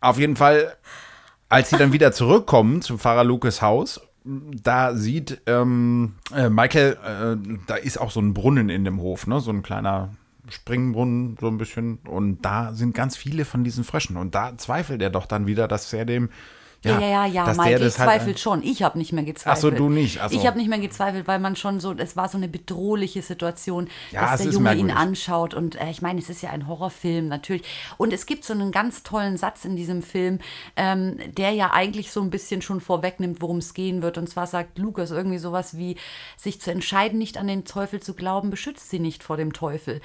[0.00, 0.76] auf jeden Fall,
[1.48, 7.58] als sie dann wieder zurückkommen zum Pfarrer Lukas Haus, da sieht ähm, äh, Michael, äh,
[7.66, 9.40] da ist auch so ein Brunnen in dem Hof, ne?
[9.40, 10.10] so ein kleiner
[10.48, 11.98] Springbrunnen, so ein bisschen.
[12.06, 14.16] Und da sind ganz viele von diesen Fröschen.
[14.16, 16.30] Und da zweifelt er doch dann wieder, dass er dem
[16.84, 17.44] Ja, ja, ja, ja.
[17.44, 18.62] der Michael das halt- zweifelt schon.
[18.62, 19.56] Ich habe nicht mehr gezweifelt.
[19.56, 20.20] Ach so, du nicht.
[20.20, 20.38] Ach so.
[20.38, 23.88] Ich habe nicht mehr gezweifelt, weil man schon so, es war so eine bedrohliche Situation,
[24.10, 25.54] Ja, dass der ist Junge ihn anschaut.
[25.54, 27.64] Und äh, ich meine, es ist ja ein Horrorfilm, natürlich.
[27.96, 30.38] Und es gibt so einen ganz tollen Satz in diesem Film,
[30.76, 34.18] ähm, der ja eigentlich so ein bisschen schon vorwegnimmt, worum es gehen wird.
[34.18, 35.96] Und zwar sagt Lukas irgendwie sowas wie,
[36.36, 40.00] sich zu entscheiden, nicht an den Teufel zu glauben, beschützt sie nicht vor dem Teufel.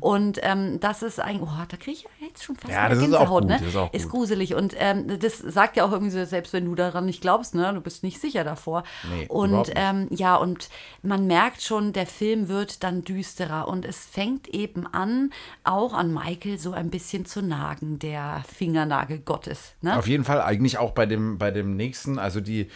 [0.00, 2.72] Und ähm, das ist ein, oh, da kriege ich ja jetzt schon fast Mhm.
[2.74, 3.66] Ja, das ist auch Gänsehaut, gut, ne?
[3.66, 4.08] ist auch gut.
[4.10, 4.54] gruselig.
[4.54, 7.72] Und ähm, das sagt ja auch irgendwie so, selbst wenn du daran nicht glaubst, ne,
[7.74, 8.84] du bist nicht sicher davor.
[9.10, 10.68] Nee, und ähm, ja, und
[11.02, 15.30] man merkt schon, der Film wird dann düsterer und es fängt eben an,
[15.64, 19.74] auch an Michael so ein bisschen zu nagen, der Fingernagel Gottes.
[19.80, 19.96] Ne?
[19.98, 22.68] Auf jeden Fall, eigentlich auch bei dem, bei dem nächsten, also die,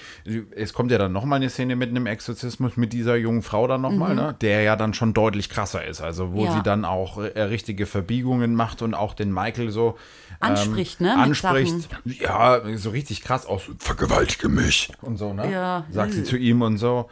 [0.57, 3.81] es kommt ja dann nochmal eine Szene mit einem Exorzismus mit dieser jungen Frau dann
[3.83, 4.35] nochmal, ne?
[4.41, 6.45] der ja dann schon deutlich krasser ist, also wo Mhm.
[6.45, 6.53] Ja.
[6.53, 9.97] sie dann auch äh, richtige Verbiegungen macht und auch den Michael so
[10.41, 15.51] ähm, Anspricht, ne, Anspricht, ja, so richtig krass aus, vergewaltige mich und so, ne?
[15.51, 15.85] Ja.
[15.91, 17.09] Sagt sie zu ihm und so.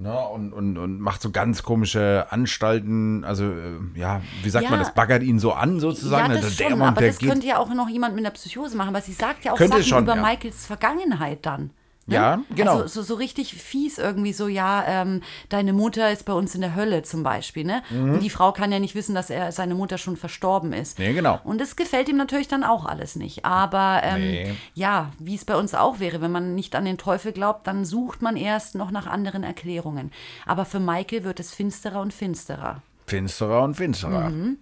[0.00, 4.70] Ne, und, und, und macht so ganz komische Anstalten, also äh, ja, wie sagt Ja.
[4.70, 6.26] man das, baggert ihn so an sozusagen.
[6.30, 8.14] ja, Also das der schon, Mann, aber der das geht- könnte ja auch noch jemand
[8.14, 10.22] mit einer Psychose machen, weil sie sagt ja auch Könnte Sachen schon, über ja.
[10.22, 11.70] Michaels Vergangenheit dann.
[12.08, 12.14] Ne?
[12.14, 12.80] Ja, genau.
[12.80, 16.62] Also so, so richtig fies irgendwie so, ja, ähm, deine Mutter ist bei uns in
[16.62, 17.82] der Hölle zum Beispiel, ne?
[17.90, 20.98] Und die Frau kann ja nicht wissen, dass er seine Mutter schon verstorben ist.
[20.98, 21.04] Mhm.
[21.04, 21.38] Nee, genau.
[21.44, 23.44] Und das gefällt ihm natürlich dann auch alles nicht.
[23.44, 24.54] Aber ähm, Nee.
[24.74, 27.84] ja, wie es bei uns auch wäre, wenn man nicht an den Teufel glaubt, dann
[27.84, 30.10] sucht man erst noch nach anderen Erklärungen.
[30.46, 32.80] Aber für Michael wird es finsterer und finsterer.
[33.06, 34.30] Finsterer und finsterer.
[34.30, 34.56] Mhm.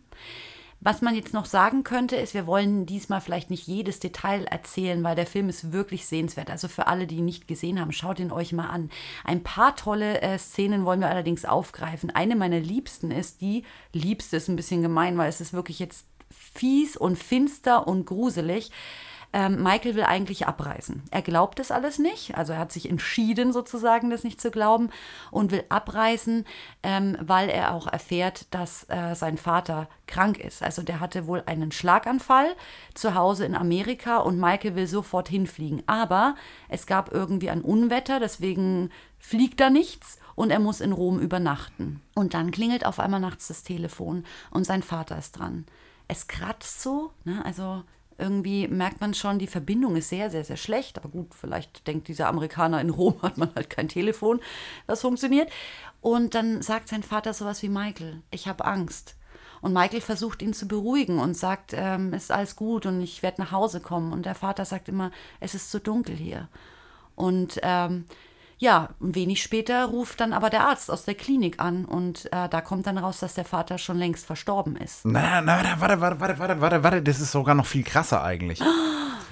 [0.80, 5.02] Was man jetzt noch sagen könnte, ist, wir wollen diesmal vielleicht nicht jedes Detail erzählen,
[5.02, 6.50] weil der Film ist wirklich sehenswert.
[6.50, 8.90] Also für alle, die ihn nicht gesehen haben, schaut ihn euch mal an.
[9.24, 12.10] Ein paar tolle äh, Szenen wollen wir allerdings aufgreifen.
[12.10, 16.06] Eine meiner liebsten ist die, liebste ist ein bisschen gemein, weil es ist wirklich jetzt
[16.30, 18.70] fies und finster und gruselig.
[19.32, 21.02] Ähm, Michael will eigentlich abreisen.
[21.10, 24.90] Er glaubt es alles nicht, also er hat sich entschieden sozusagen, das nicht zu glauben
[25.30, 26.44] und will abreisen,
[26.82, 30.62] ähm, weil er auch erfährt, dass äh, sein Vater krank ist.
[30.62, 32.54] Also der hatte wohl einen Schlaganfall
[32.94, 35.82] zu Hause in Amerika und Michael will sofort hinfliegen.
[35.86, 36.36] Aber
[36.68, 42.00] es gab irgendwie ein Unwetter, deswegen fliegt da nichts und er muss in Rom übernachten.
[42.14, 45.66] Und dann klingelt auf einmal nachts das Telefon und sein Vater ist dran.
[46.08, 47.44] Es kratzt so, ne?
[47.44, 47.82] also
[48.18, 50.98] irgendwie merkt man schon, die Verbindung ist sehr, sehr, sehr schlecht.
[50.98, 54.40] Aber gut, vielleicht denkt dieser Amerikaner, in Rom hat man halt kein Telefon,
[54.86, 55.50] das funktioniert.
[56.00, 59.16] Und dann sagt sein Vater sowas wie Michael, ich habe Angst.
[59.62, 63.40] Und Michael versucht ihn zu beruhigen und sagt, ähm, ist alles gut und ich werde
[63.40, 64.12] nach Hause kommen.
[64.12, 66.48] Und der Vater sagt immer, es ist zu dunkel hier.
[67.14, 68.04] Und ähm,
[68.58, 72.48] ja, ein wenig später ruft dann aber der Arzt aus der Klinik an und äh,
[72.48, 75.04] da kommt dann raus, dass der Vater schon längst verstorben ist.
[75.04, 78.22] Na, na, warte, warte, warte, warte, warte, warte, warte, das ist sogar noch viel krasser
[78.22, 78.60] eigentlich.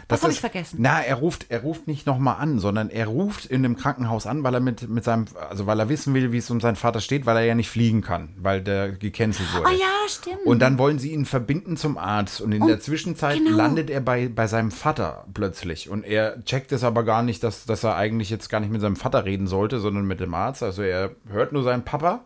[0.09, 0.77] Das hab ist- ich vergessen.
[0.81, 4.43] Na, er ruft, er ruft nicht nochmal an, sondern er ruft in dem Krankenhaus an,
[4.45, 7.01] weil er mit, mit seinem, also weil er wissen will, wie es um seinen Vater
[7.01, 9.67] steht, weil er ja nicht fliegen kann, weil der gecancelt wurde.
[9.69, 10.45] Ah ja, stimmt.
[10.45, 12.41] Und dann wollen sie ihn verbinden zum Arzt.
[12.41, 13.57] Und in Und- der Zwischenzeit genau.
[13.57, 15.89] landet er bei, bei seinem Vater plötzlich.
[15.89, 18.81] Und er checkt es aber gar nicht, dass, dass er eigentlich jetzt gar nicht mit
[18.81, 20.63] seinem Vater reden sollte, sondern mit dem Arzt.
[20.63, 22.21] Also er hört nur seinen Papa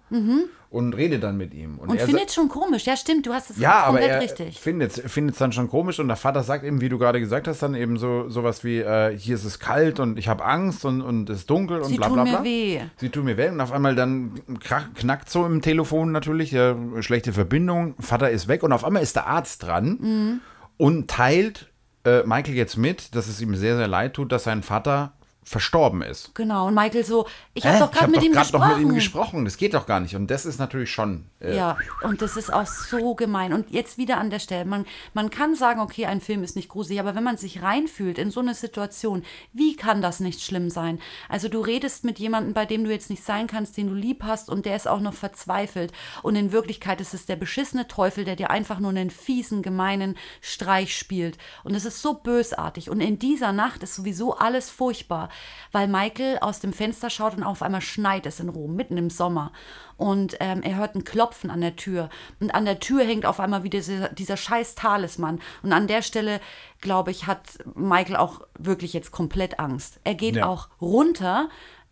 [0.71, 1.79] und redet dann mit ihm.
[1.79, 2.85] Und sa- findet schon komisch.
[2.85, 4.61] Ja, stimmt, du hast es ja, aber komplett er richtig.
[4.61, 7.63] findet es dann schon komisch und der Vater sagt eben, wie du gerade gesagt hast,
[7.63, 11.01] dann eben so sowas wie, äh, hier ist es kalt und ich habe Angst und,
[11.01, 12.45] und es ist dunkel und Sie bla tun bla mir bla.
[12.45, 12.81] weh.
[12.99, 16.77] Sie tun mir weh und auf einmal dann krach, knackt so im Telefon natürlich, ja,
[17.01, 20.41] schlechte Verbindung, Vater ist weg und auf einmal ist der Arzt dran Mhm.
[20.77, 21.73] und teilt
[22.05, 25.13] äh, Michael jetzt mit, dass es ihm sehr, sehr leid tut, dass sein Vater
[25.49, 26.35] verstorben ist.
[26.35, 27.81] Genau, und Michael so, ich habe Hä?
[27.81, 28.61] doch gerade mit, ihm gesprochen.
[28.61, 29.45] noch mit ihm gesprochen.
[29.45, 30.15] Das geht doch gar nicht.
[30.15, 31.25] Und das ist natürlich schon.
[31.41, 33.53] Äh, Ja, und das ist auch so gemein.
[33.53, 34.85] Und jetzt wieder an der Stelle, man,
[35.15, 38.31] man kann sagen, okay, ein Film ist nicht gruselig, aber wenn man sich reinfühlt in
[38.31, 40.99] so eine Situation, wie kann das nicht schlimm sein?
[41.29, 44.23] Also du redest mit jemandem, bei dem du jetzt nicht sein kannst, den du lieb
[44.25, 45.93] hast und der ist auch noch verzweifelt.
[46.23, 50.17] Und in Wirklichkeit ist es der beschissene Teufel, der dir einfach nur einen fiesen, gemeinen
[50.41, 51.39] Streich spielt.
[51.65, 52.91] Und es ist so bösartig.
[52.91, 55.31] Und in dieser Nacht ist sowieso alles furchtbar,
[55.73, 59.11] weil Michael aus dem Fenster schaut und auf einmal schneit es in Rom, mitten im
[59.11, 59.53] Sommer.
[59.97, 62.09] Und ähm, er hört ein Klopfen an der Tür.
[62.41, 65.41] Und an der Tür hängt auf einmal wieder dieser, dieser scheiß Talisman.
[65.63, 66.41] Und an der Stelle,
[66.81, 67.41] glaube ich, hat
[67.75, 70.01] Michael auch wirklich jetzt komplett Angst.
[70.05, 70.47] Er geht Ja.
[70.47, 71.49] auch runter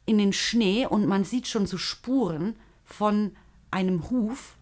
[0.07, 3.35] in den Schnee und man sieht schon so Spuren von
[3.71, 4.57] einem Huf.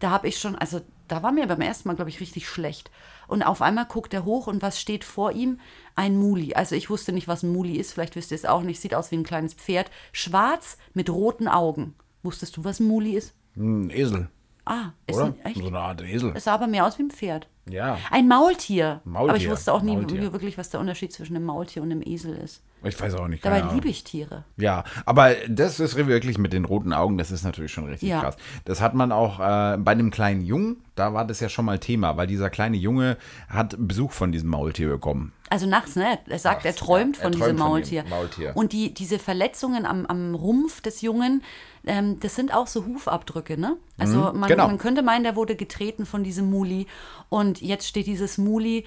[0.00, 2.90] Da habe ich schon, also da war mir beim ersten Mal, glaube ich, richtig schlecht.
[3.28, 5.60] Und auf einmal guckt er hoch und was steht vor ihm?
[5.94, 6.54] Ein Muli.
[6.54, 8.80] Also ich wusste nicht, was ein Muli ist, vielleicht wisst ihr es auch nicht.
[8.80, 9.90] Sieht aus wie ein kleines Pferd.
[10.12, 11.94] Schwarz mit roten Augen.
[12.22, 13.34] Wusstest du, was ein Muli ist?
[13.56, 14.28] Ein Esel,
[14.70, 15.26] Ah, ist oder?
[15.26, 15.56] ein, echt?
[15.58, 16.32] So eine Art Esel.
[16.34, 17.48] Es sah aber mehr aus wie ein Pferd.
[17.68, 17.98] Ja.
[18.10, 19.00] Ein Maultier.
[19.04, 20.32] Maultier, Aber ich wusste auch nie Maultier.
[20.32, 22.62] wirklich, was der Unterschied zwischen einem Maultier und einem Esel ist.
[22.82, 23.44] Ich weiß auch nicht.
[23.44, 24.44] Dabei liebe ich Tiere.
[24.56, 28.20] Ja, aber das ist wirklich mit den roten Augen, das ist natürlich schon richtig Ja.
[28.22, 28.36] krass.
[28.64, 31.78] Das hat man auch äh, bei einem kleinen Jungen, da war das ja schon mal
[31.78, 35.32] Thema, weil dieser kleine Junge hat Besuch von diesem Maultier bekommen.
[35.50, 36.18] Also nachts, ne?
[36.26, 37.22] Er sagt, er Nachts, träumt ja.
[37.24, 38.04] von Er diesem träumt von dem Maultier.
[38.08, 38.52] Maultier.
[38.54, 41.42] Und die, diese Verletzungen am, am Rumpf des Jungen,
[41.86, 43.76] ähm, das sind auch so Hufabdrücke, ne?
[43.98, 44.66] Also man, genau.
[44.66, 46.86] man könnte meinen, der wurde getreten von diesem Muli.
[47.28, 48.84] Und jetzt steht dieses Muli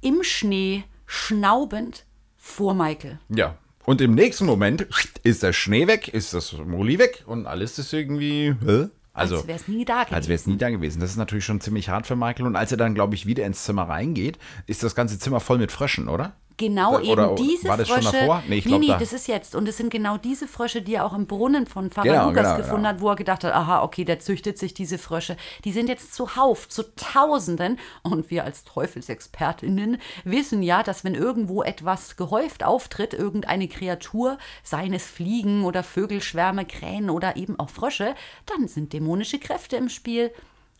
[0.00, 2.04] im Schnee, schnaubend
[2.36, 3.18] vor Michael.
[3.28, 3.56] Ja.
[3.84, 4.86] Und im nächsten Moment
[5.22, 8.54] ist der Schnee weg, ist das Moli weg und alles ist irgendwie.
[8.64, 8.88] Hä?
[9.14, 10.14] Also, Als wäre es nie da gewesen.
[10.14, 11.00] Als wäre es nie da gewesen.
[11.00, 12.46] Das ist natürlich schon ziemlich hart für Michael.
[12.46, 15.58] Und als er dann, glaube ich, wieder ins Zimmer reingeht, ist das ganze Zimmer voll
[15.58, 16.34] mit Fröschen, oder?
[16.62, 18.18] Genau Oder- eben diese war das schon Frösche.
[18.20, 18.42] davor?
[18.48, 19.56] Nee, ich nee, nee, da- das ist jetzt.
[19.56, 22.42] Und es sind genau diese Frösche, die er auch im Brunnen von Pfarrer Genau, Lukas
[22.44, 22.88] genau, gefunden genau.
[22.90, 25.36] hat, wo er gedacht hat, aha, okay, der züchtet sich diese Frösche.
[25.64, 27.80] Die sind jetzt zuhauf, zu Tausenden.
[28.02, 34.94] Und wir als Teufelsexpertinnen wissen ja, dass wenn irgendwo etwas gehäuft auftritt, irgendeine Kreatur, seien
[34.94, 38.14] es Fliegen oder Vögelschwärme, Krähen oder eben auch Frösche,
[38.46, 40.30] dann sind dämonische Kräfte im Spiel.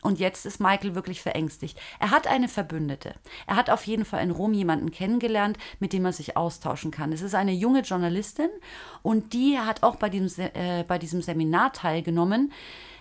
[0.02, 1.78] Und jetzt ist Michael wirklich verängstigt.
[2.00, 3.14] Er hat eine Verbündete.
[3.46, 7.12] Er hat auf jeden Fall in Rom jemanden kennengelernt, mit dem er sich austauschen kann.
[7.12, 8.50] Es ist eine junge Journalistin
[9.02, 12.52] und die hat auch bei diesem, Se- äh, bei diesem Seminar teilgenommen,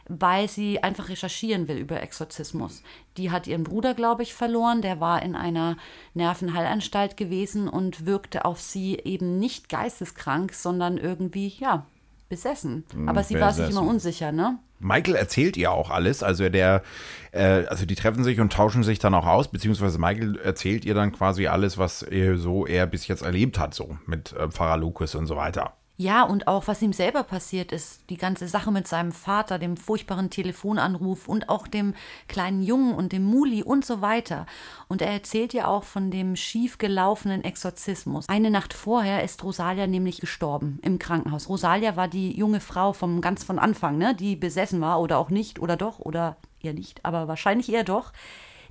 [0.07, 2.83] weil sie einfach recherchieren will über Exorzismus.
[3.17, 4.81] Die hat ihren Bruder, glaube ich, verloren.
[4.81, 5.77] Der war in einer
[6.13, 11.85] Nervenheilanstalt gewesen und wirkte auf sie eben nicht geisteskrank, sondern irgendwie, ja,
[12.29, 12.83] besessen.
[13.07, 13.81] Aber sie war sich besessen.
[13.81, 14.59] immer unsicher, ne?
[14.81, 16.81] Michael erzählt ihr auch alles, also der,
[17.31, 20.93] äh, also die treffen sich und tauschen sich dann auch aus, beziehungsweise Michael erzählt ihr
[20.93, 24.77] dann quasi alles, was er so er bis jetzt erlebt hat, so mit äh, Pfarrer
[24.77, 25.73] Lucas und so weiter.
[26.01, 29.77] Ja, und auch was ihm selber passiert ist, die ganze Sache mit seinem Vater, dem
[29.77, 31.93] furchtbaren Telefonanruf und auch dem
[32.27, 34.47] kleinen Jungen und dem Muli und so weiter.
[34.87, 38.27] Und er erzählt ja auch von dem schiefgelaufenen Exorzismus.
[38.29, 41.47] Eine Nacht vorher ist Rosalia nämlich gestorben im Krankenhaus.
[41.49, 45.29] Rosalia war die junge Frau vom ganz von Anfang, ne, die besessen war oder auch
[45.29, 48.11] nicht oder doch oder eher nicht, aber wahrscheinlich eher doch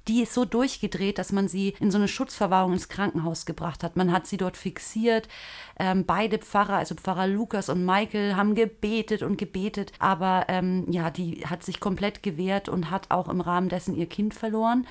[0.09, 3.97] die ist so durchgedreht, dass man sie in so eine Schutzverwahrung ins Krankenhaus gebracht hat.
[3.97, 5.29] Man hat sie dort fixiert.
[5.79, 9.93] Ähm, beide Pfarrer, also Pfarrer Lukas und Michael, haben gebetet und gebetet.
[9.99, 14.07] Aber ähm, ja, die hat sich komplett gewehrt und hat auch im Rahmen dessen ihr
[14.07, 14.87] Kind verloren.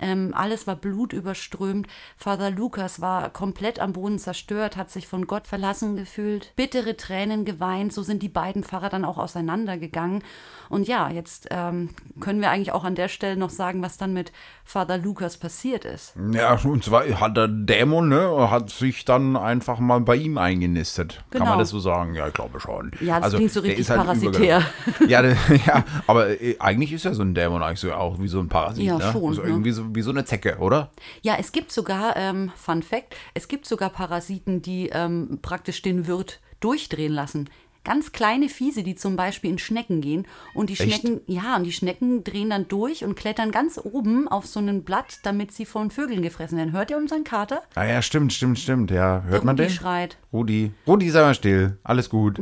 [0.00, 1.86] Ähm, alles war blutüberströmt.
[2.16, 7.44] Father Lukas war komplett am Boden zerstört, hat sich von Gott verlassen gefühlt, bittere Tränen
[7.44, 7.92] geweint.
[7.92, 10.22] So sind die beiden Pfarrer dann auch auseinandergegangen.
[10.68, 14.12] Und ja, jetzt ähm, können wir eigentlich auch an der Stelle noch sagen, was dann
[14.12, 14.32] mit
[14.64, 16.14] Father Lukas passiert ist.
[16.32, 21.24] Ja, und zwar hat der Dämon, ne, hat sich dann einfach mal bei ihm eingenistet.
[21.30, 21.50] Kann Genau.
[21.50, 22.14] man das so sagen?
[22.14, 22.92] Ja, ich glaube schon.
[23.00, 24.62] Ja, das klingt so richtig ist halt parasitär.
[25.08, 25.36] Ja, der,
[25.66, 28.48] ja, aber äh, eigentlich ist ja so ein Dämon eigentlich so auch wie so ein
[28.48, 29.10] Parasit, Ja, ne?
[29.12, 29.48] schon, So ne?
[29.48, 30.90] irgendwie so wie so eine Zecke, oder?
[31.22, 36.06] Ja, es gibt sogar, ähm, Fun Fact, es gibt sogar Parasiten, die ähm, praktisch den
[36.06, 37.48] Wirt durchdrehen lassen.
[37.82, 40.26] Ganz kleine Fiese, die zum Beispiel in Schnecken gehen.
[40.52, 41.00] Und die Echt?
[41.00, 44.84] Schnecken, ja, und die Schnecken drehen dann durch und klettern ganz oben auf so ein
[44.84, 46.72] Blatt, damit sie von Vögeln gefressen werden.
[46.72, 47.62] Hört ihr unseren Kater?
[47.74, 48.90] Ah ja, stimmt, stimmt, stimmt.
[48.90, 49.74] Ja, hört Der man Rudi den?
[49.74, 50.18] schreit.
[50.30, 51.78] Rudi, Rudi, sei mal still.
[51.82, 52.38] Alles gut.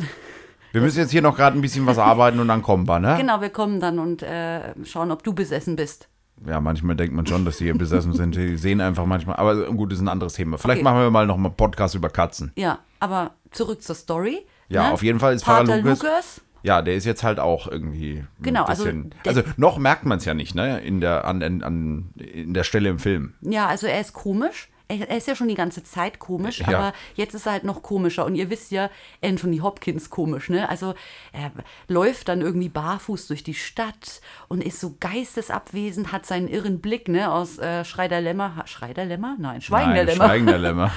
[0.72, 3.16] Wir müssen jetzt hier noch gerade ein bisschen was arbeiten und dann kommen wir, ne?
[3.16, 6.08] Genau, wir kommen dann und äh, schauen, ob du besessen bist.
[6.46, 8.34] Ja, manchmal denkt man schon, dass die hier besessen sind.
[8.36, 9.36] Die sehen einfach manchmal.
[9.36, 10.56] Aber gut, das ist ein anderes Thema.
[10.58, 10.84] Vielleicht Okay.
[10.84, 12.52] machen wir mal noch mal einen Podcast über Katzen.
[12.56, 14.46] Ja, aber zurück zur Story.
[14.68, 14.92] Ja, ne?
[14.92, 16.40] auf jeden Fall ist Pfarrer Pater Lukas- Lukas.
[16.64, 18.18] Ja, der ist jetzt halt auch irgendwie.
[18.18, 18.88] ein Genau, also
[19.24, 20.80] also noch merkt man es ja nicht, ne?
[20.80, 23.34] In der, an, an, an, in der Stelle im Film.
[23.42, 24.68] Ja, also er ist komisch.
[24.90, 26.68] Er ist ja schon die ganze Zeit komisch, Ja.
[26.68, 28.24] aber jetzt ist er halt noch komischer.
[28.24, 28.88] Und ihr wisst ja,
[29.22, 30.66] Anthony Hopkins komisch, ne?
[30.70, 30.94] Also
[31.32, 31.52] er
[31.88, 37.08] läuft dann irgendwie barfuß durch die Stadt und ist so geistesabwesend, hat seinen irren Blick,
[37.08, 37.30] ne?
[37.30, 38.56] Aus äh, Schrei der Lämmer.
[38.56, 39.36] Ha- Schrei der Lämmer?
[39.38, 40.24] Nein, Schweigen der Nein, Lämmer.
[40.26, 40.92] Schweigen der Lämmer.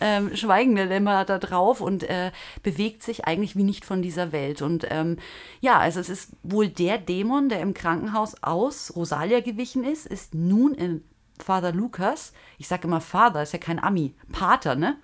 [0.00, 2.32] ähm, schweigende Lämmer da drauf und äh,
[2.64, 4.62] bewegt sich eigentlich wie nicht von dieser Welt.
[4.62, 5.16] Und ähm,
[5.60, 10.34] ja, also es ist wohl der Dämon, der im Krankenhaus aus Rosalia gewichen ist, ist
[10.34, 11.04] nun in
[11.42, 12.32] Father Lukas.
[12.58, 14.14] Ich sage immer Father, ist ja kein Ami.
[14.32, 14.96] Pater, ne?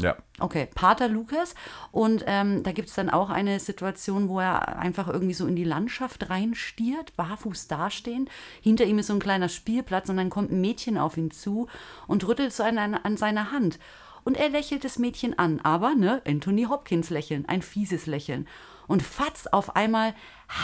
[0.00, 0.16] Ja.
[0.40, 1.54] Okay, Pater Lukas.
[1.92, 5.56] Und ähm, da gibt es dann auch eine Situation, wo er einfach irgendwie so in
[5.56, 8.28] die Landschaft reinstiert, barfuß dastehen.
[8.60, 11.68] Hinter ihm ist so ein kleiner Spielplatz und dann kommt ein Mädchen auf ihn zu
[12.06, 13.78] und rüttelt so an, an seiner Hand.
[14.24, 18.48] Und er lächelt das Mädchen an, aber, ne, Anthony Hopkins lächeln, ein fieses Lächeln.
[18.86, 20.14] Und fatz, auf einmal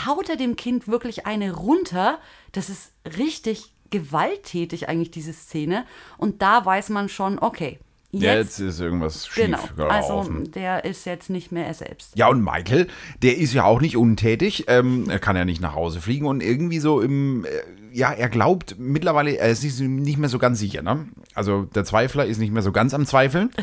[0.05, 2.19] haut er dem Kind wirklich eine runter.
[2.51, 5.85] Das ist richtig gewalttätig eigentlich, diese Szene.
[6.17, 7.79] Und da weiß man schon, okay,
[8.13, 9.87] Jetzt, Jetzt ist irgendwas schief genau.
[9.87, 10.23] Also
[10.53, 12.17] der ist jetzt nicht mehr er selbst.
[12.17, 12.87] Ja, und Michael,
[13.21, 14.65] der ist ja auch nicht untätig.
[14.67, 17.49] Ähm, er kann ja nicht nach Hause fliegen und irgendwie so im, äh,
[17.97, 20.81] ja, er glaubt mittlerweile, er ist nicht mehr so ganz sicher.
[20.81, 21.07] Ne?
[21.35, 23.49] Also der Zweifler ist nicht mehr so ganz am Zweifeln.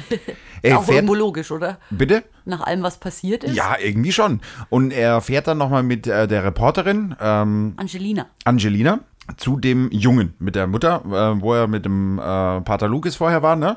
[0.60, 1.78] Er Auch fährt, irgendwo logisch, oder?
[1.88, 2.24] bitte?
[2.44, 3.54] Nach allem, was passiert ist.
[3.54, 4.40] Ja, irgendwie schon.
[4.70, 8.26] Und er fährt dann nochmal mit äh, der Reporterin ähm, Angelina.
[8.42, 8.98] Angelina
[9.36, 12.22] zu dem Jungen mit der Mutter, äh, wo er mit dem äh,
[12.62, 13.76] Pater Lucas vorher war, ne?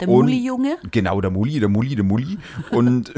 [0.00, 0.76] Der Und- Muli-Junge.
[0.90, 2.38] Genau, der Muli, der Muli, der Muli.
[2.70, 3.12] Und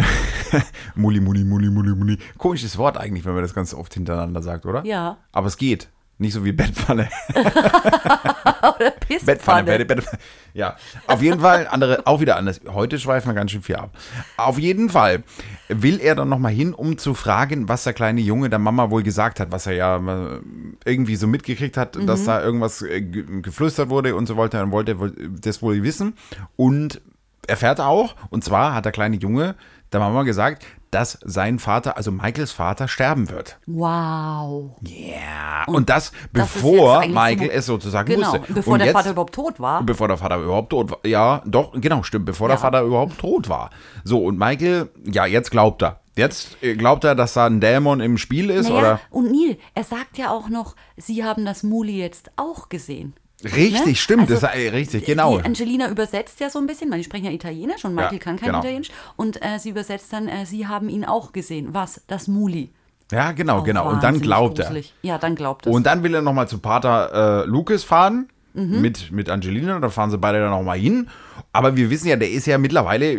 [0.95, 2.19] Muli, Muli, Muli, Muli, Muli.
[2.39, 4.85] Komisches Wort eigentlich, wenn man das ganz oft hintereinander sagt, oder?
[4.85, 5.17] Ja.
[5.33, 5.89] Aber es geht.
[6.19, 7.09] Nicht so wie Bettpfanne.
[7.35, 9.65] Oder Bettpfanne, Pisspfanne.
[9.85, 10.05] Bett, Bett,
[10.55, 10.77] Ja,
[11.07, 12.61] auf jeden Fall, andere, auch wieder anders.
[12.69, 13.91] Heute schweifen wir ganz schön viel ab.
[14.37, 15.23] Auf jeden Fall
[15.69, 19.03] will er dann nochmal hin, um zu fragen, was der kleine Junge der Mama wohl
[19.03, 20.41] gesagt hat, was er ja äh,
[20.85, 24.57] irgendwie so mitgekriegt hat, dass da irgendwas äh, ge- geflüstert wurde und so wollte.
[24.57, 26.15] Dann wollte er wohl- das wohl wissen.
[26.57, 27.01] Und
[27.47, 29.55] erfährt auch, und zwar hat der kleine Junge
[29.93, 33.59] der Mama gesagt, dass sein Vater, also Michaels Vater, sterben wird.
[33.67, 34.71] Wow.
[34.83, 35.65] Ja.
[35.67, 38.33] Und, das, das bevor eigentlich Michael so- es sozusagen Genau.
[38.33, 38.53] wusste.
[38.53, 39.83] Bevor und der jetzt, Vater überhaupt tot war.
[39.83, 40.99] Bevor der Vater überhaupt tot war.
[41.05, 42.25] Ja, doch, genau, stimmt.
[42.27, 42.61] Bevor der Ja.
[42.61, 43.71] Vater überhaupt tot war.
[44.05, 46.01] So, und Michael, ja, jetzt glaubt er.
[46.17, 49.01] Jetzt äh, glaubt er, dass da ein Dämon im Spiel ist, Naja, oder?
[49.11, 53.15] und Neil, er sagt ja auch noch, sie haben das Muli jetzt auch gesehen.
[53.45, 53.95] Richtig, Ne?
[53.95, 54.31] stimmt.
[54.31, 55.39] Also, das, äh, richtig, genau.
[55.39, 58.37] Angelina übersetzt ja so ein bisschen, weil die sprechen ja Italienisch und Michael Ja, kann
[58.37, 58.59] kein genau.
[58.61, 58.91] Italienisch.
[59.17, 61.69] Und äh, sie übersetzt dann, äh, sie haben ihn auch gesehen.
[61.73, 62.01] Was?
[62.07, 62.71] Das Muli.
[63.13, 63.89] Ja, genau, Auch genau.
[63.91, 64.73] Und dann glaubt er.
[65.03, 65.73] Ja, dann glaubt er.
[65.73, 68.29] Und dann will er nochmal zu Pater äh, Lucas fahren.
[68.55, 68.81] Mhm.
[68.81, 71.11] Mit, mit Angelina, da fahren sie beide dann nochmal hin.
[71.53, 73.13] Aber wir wissen ja, der ist ja mittlerweile,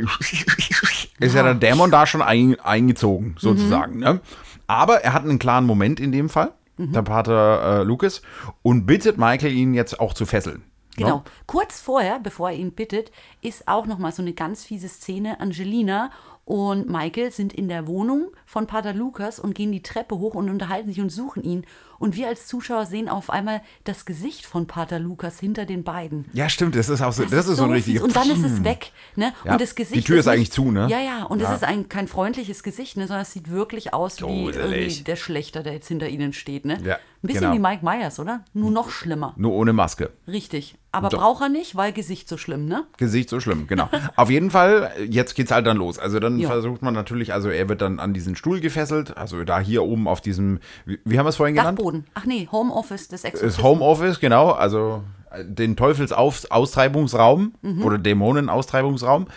[1.20, 3.96] ist ja der Dämon da schon ein, eingezogen, sozusagen.
[3.96, 4.00] Mhm.
[4.00, 4.20] Ne?
[4.66, 6.94] Aber er hat einen klaren Moment in dem Fall, Mhm.
[6.94, 8.22] der Pater äh, Lucas,
[8.62, 10.64] und bittet Michael, ihn jetzt auch zu fesseln.
[10.96, 11.18] Genau.
[11.18, 11.24] Ne?
[11.46, 13.12] Kurz vorher, bevor er ihn bittet,
[13.42, 15.40] ist auch noch mal so eine ganz fiese Szene.
[15.40, 16.12] Angelina
[16.48, 20.50] und Michael sind in der Wohnung von Pater Lukas und gehen die Treppe hoch und
[20.50, 21.66] unterhalten sich und suchen ihn.
[22.00, 26.24] Und wir als Zuschauer sehen auf einmal das Gesicht von Pater Lukas hinter den beiden.
[26.32, 28.02] Ja, stimmt, das ist auch so, das, ist so ein richtiges.
[28.02, 28.94] Und dann ist es weg.
[29.18, 29.34] Ne?
[29.44, 30.88] Ja, Und das Gesicht die Tür ist nicht- eigentlich zu, ne?
[30.90, 31.24] Ja, ja.
[31.24, 31.50] Und Ja.
[31.50, 33.08] es ist ein, kein freundliches Gesicht, ne?
[33.08, 36.64] sondern es sieht wirklich aus wie der Schlechter, der jetzt hinter ihnen steht.
[36.64, 36.78] Ne?
[36.82, 37.56] Ja, ein bisschen genau.
[37.56, 38.46] wie Mike Myers, oder?
[38.54, 39.34] Nur noch schlimmer.
[39.36, 40.12] Nur ohne Maske.
[40.30, 40.78] Richtig.
[40.98, 41.20] Aber Doch.
[41.20, 42.84] braucht er nicht, weil Gesicht so schlimm, ne?
[42.98, 43.90] Gesicht so schlimm, genau.
[44.16, 46.00] Auf jeden Fall, jetzt geht's halt dann los.
[46.00, 46.48] Also dann Ja.
[46.50, 50.08] versucht man natürlich, also er wird dann an diesen Stuhl gefesselt, also da hier oben
[50.08, 51.78] auf diesem, wie, wie haben wir es vorhin genannt?
[51.78, 52.06] Dachboden.
[52.14, 53.64] Ach nee, Homeoffice des Das Exorzisten.
[53.64, 57.84] Homeoffice, genau, also äh, den Teufelsaustreibungsraum Mhm.
[57.84, 59.28] oder Dämonenaustreibungsraum.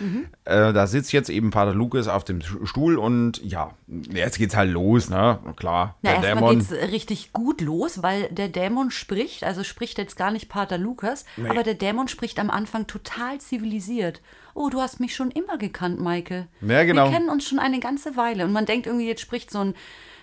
[0.45, 3.71] Äh, da sitzt jetzt eben Pater Lucas auf dem Stuhl und ja,
[4.11, 5.39] jetzt geht's halt los, ne?
[5.55, 6.67] Klar, Na, der erstmal Dämon.
[6.67, 11.25] geht's richtig gut los, weil der Dämon spricht, also spricht jetzt gar nicht Pater Lukas,
[11.51, 14.21] aber der Dämon spricht am Anfang total zivilisiert.
[14.53, 16.47] Oh, du hast mich schon immer gekannt, Michael.
[16.61, 17.05] Ja, genau.
[17.05, 18.43] Wir kennen uns schon eine ganze Weile.
[18.45, 19.75] Und man denkt irgendwie, jetzt spricht so ein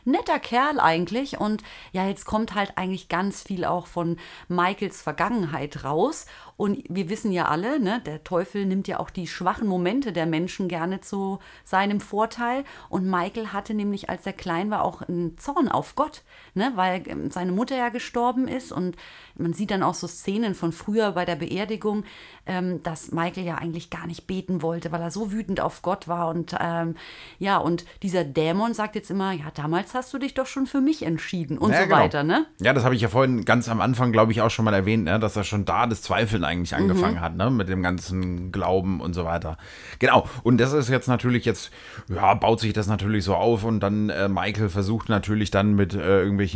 [0.05, 1.39] netter Kerl eigentlich.
[1.39, 1.63] Und
[1.93, 4.17] ja, jetzt kommt halt eigentlich ganz viel auch von
[4.49, 6.27] Michaels Vergangenheit raus.
[6.57, 10.27] Und wir wissen ja alle, ne, der Teufel nimmt ja auch die schwachen Momente der
[10.27, 12.65] Menschen gerne zu seinem Vorteil.
[12.89, 16.23] Und Michael hatte nämlich, als er klein war, auch einen Zorn auf Gott,
[16.59, 18.71] ne, weil ähm, seine Mutter ja gestorben ist.
[18.73, 18.97] Und
[19.37, 22.05] man sieht dann auch so Szenen von früher bei der Beerdigung,
[22.45, 26.09] ähm, dass Michael ja eigentlich gar nicht beten wollte, weil er so wütend auf Gott
[26.09, 26.29] war.
[26.29, 26.97] Und ähm,
[27.39, 30.81] ja, und dieser Dämon sagt jetzt immer, ja, damals hast du dich doch schon für
[30.81, 31.97] mich entschieden und Ja, so genau.
[31.99, 32.47] weiter, ne?
[32.61, 35.05] Ja, das habe ich ja vorhin ganz am Anfang, glaube ich, auch schon mal erwähnt,
[35.05, 35.19] ne?
[35.21, 37.21] dass er schon da das Zweifeln eigentlich angefangen Mhm.
[37.21, 37.51] hat, ne?
[37.51, 39.57] mit dem ganzen Glauben und so weiter.
[40.01, 41.71] Genau, und das ist jetzt natürlich jetzt,
[42.09, 45.95] ja, baut sich das natürlich so auf und dann äh, Michael versucht natürlich dann mit
[45.95, 46.48] äh, irgendwelchen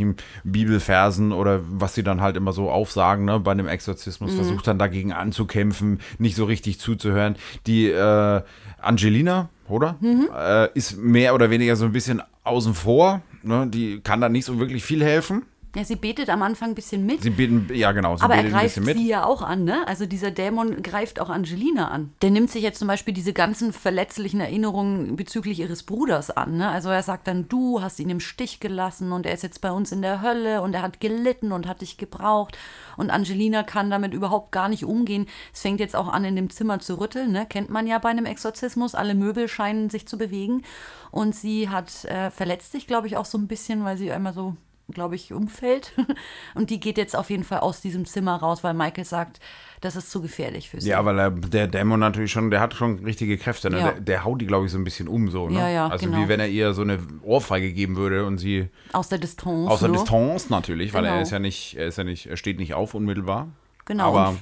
[0.43, 3.39] Bibelversen oder was sie dann halt immer so aufsagen, ne?
[3.39, 4.35] bei einem Exorzismus, Mhm.
[4.35, 7.35] versucht dann dagegen anzukämpfen, nicht so richtig zuzuhören.
[7.67, 8.41] Die äh,
[8.81, 9.97] Angelina, oder?
[10.01, 10.29] Mhm.
[10.35, 13.67] Äh, ist mehr oder weniger so ein bisschen außen vor, ne?
[13.67, 15.43] die kann da nicht so wirklich viel helfen.
[15.75, 17.23] Ja, sie betet am Anfang ein bisschen mit.
[17.23, 19.87] Sie beten, ja genau, sie Aber er greift sie ja auch an, ne?
[19.87, 22.13] Also dieser Dämon greift auch Angelina an.
[22.21, 26.69] Der nimmt sich jetzt zum Beispiel diese ganzen verletzlichen Erinnerungen bezüglich ihres Bruders an, ne?
[26.69, 29.71] Also er sagt dann, du hast ihn im Stich gelassen und er ist jetzt bei
[29.71, 32.55] uns in der Hölle und er hat gelitten und hat dich gebraucht.
[32.95, 35.25] Und Angelina kann damit überhaupt gar nicht umgehen.
[35.53, 37.47] Es fängt jetzt auch an, in dem Zimmer zu rütteln, ne?
[37.49, 38.93] Kennt man ja bei einem Exorzismus.
[38.93, 40.61] Alle Möbel scheinen sich zu bewegen.
[41.09, 44.33] Und sie hat äh, verletzt sich, glaube ich, auch so ein bisschen, weil sie einmal
[44.33, 44.55] so
[44.91, 45.93] glaube ich, umfällt.
[46.55, 49.39] Und die geht jetzt auf jeden Fall aus diesem Zimmer raus, weil Michael sagt,
[49.81, 50.89] das ist zu gefährlich für sie.
[50.89, 53.69] Ja, weil er, der Dämon natürlich schon, der hat schon richtige Kräfte.
[53.69, 53.79] Ne?
[53.79, 53.91] Ja.
[53.91, 55.29] Der, der haut die, glaube ich, so ein bisschen um.
[55.29, 55.59] So, ne?
[55.59, 56.19] Ja, ja, also genau.
[56.19, 59.69] wie wenn er ihr so eine Ohrfeige geben würde und sie Aus der Distanz.
[59.69, 59.89] aus der?
[59.89, 61.21] Distanz natürlich, weil er Genau.
[61.23, 63.47] ist ja nicht, er ist ja nicht, er steht nicht auf unmittelbar.
[63.85, 64.09] Genau.
[64.09, 64.35] Aber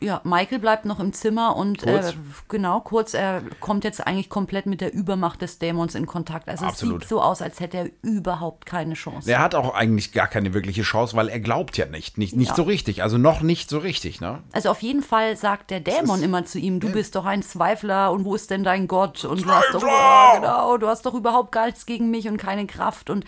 [0.00, 2.10] Ja, Michael bleibt noch im Zimmer und Kurz.
[2.10, 2.14] Äh,
[2.48, 6.48] genau, kurz, er kommt jetzt eigentlich komplett mit der Übermacht des Dämons in Kontakt.
[6.48, 6.96] Also Absolut.
[6.96, 9.30] es sieht so aus, als hätte er überhaupt keine Chance.
[9.30, 12.18] Er hat auch eigentlich gar keine wirkliche Chance, weil er glaubt ja nicht.
[12.18, 12.54] Nicht, nicht Ja.
[12.54, 13.02] so richtig.
[13.02, 14.42] Also noch nicht so richtig, ne?
[14.52, 18.12] Also auf jeden Fall sagt der Dämon immer zu ihm, du bist doch ein Zweifler
[18.12, 19.24] und wo ist denn dein Gott?
[19.24, 19.94] Und du hast doch, Zweifler!
[19.96, 23.24] ja, genau, du hast doch überhaupt gar nichts gegen mich und keine Kraft und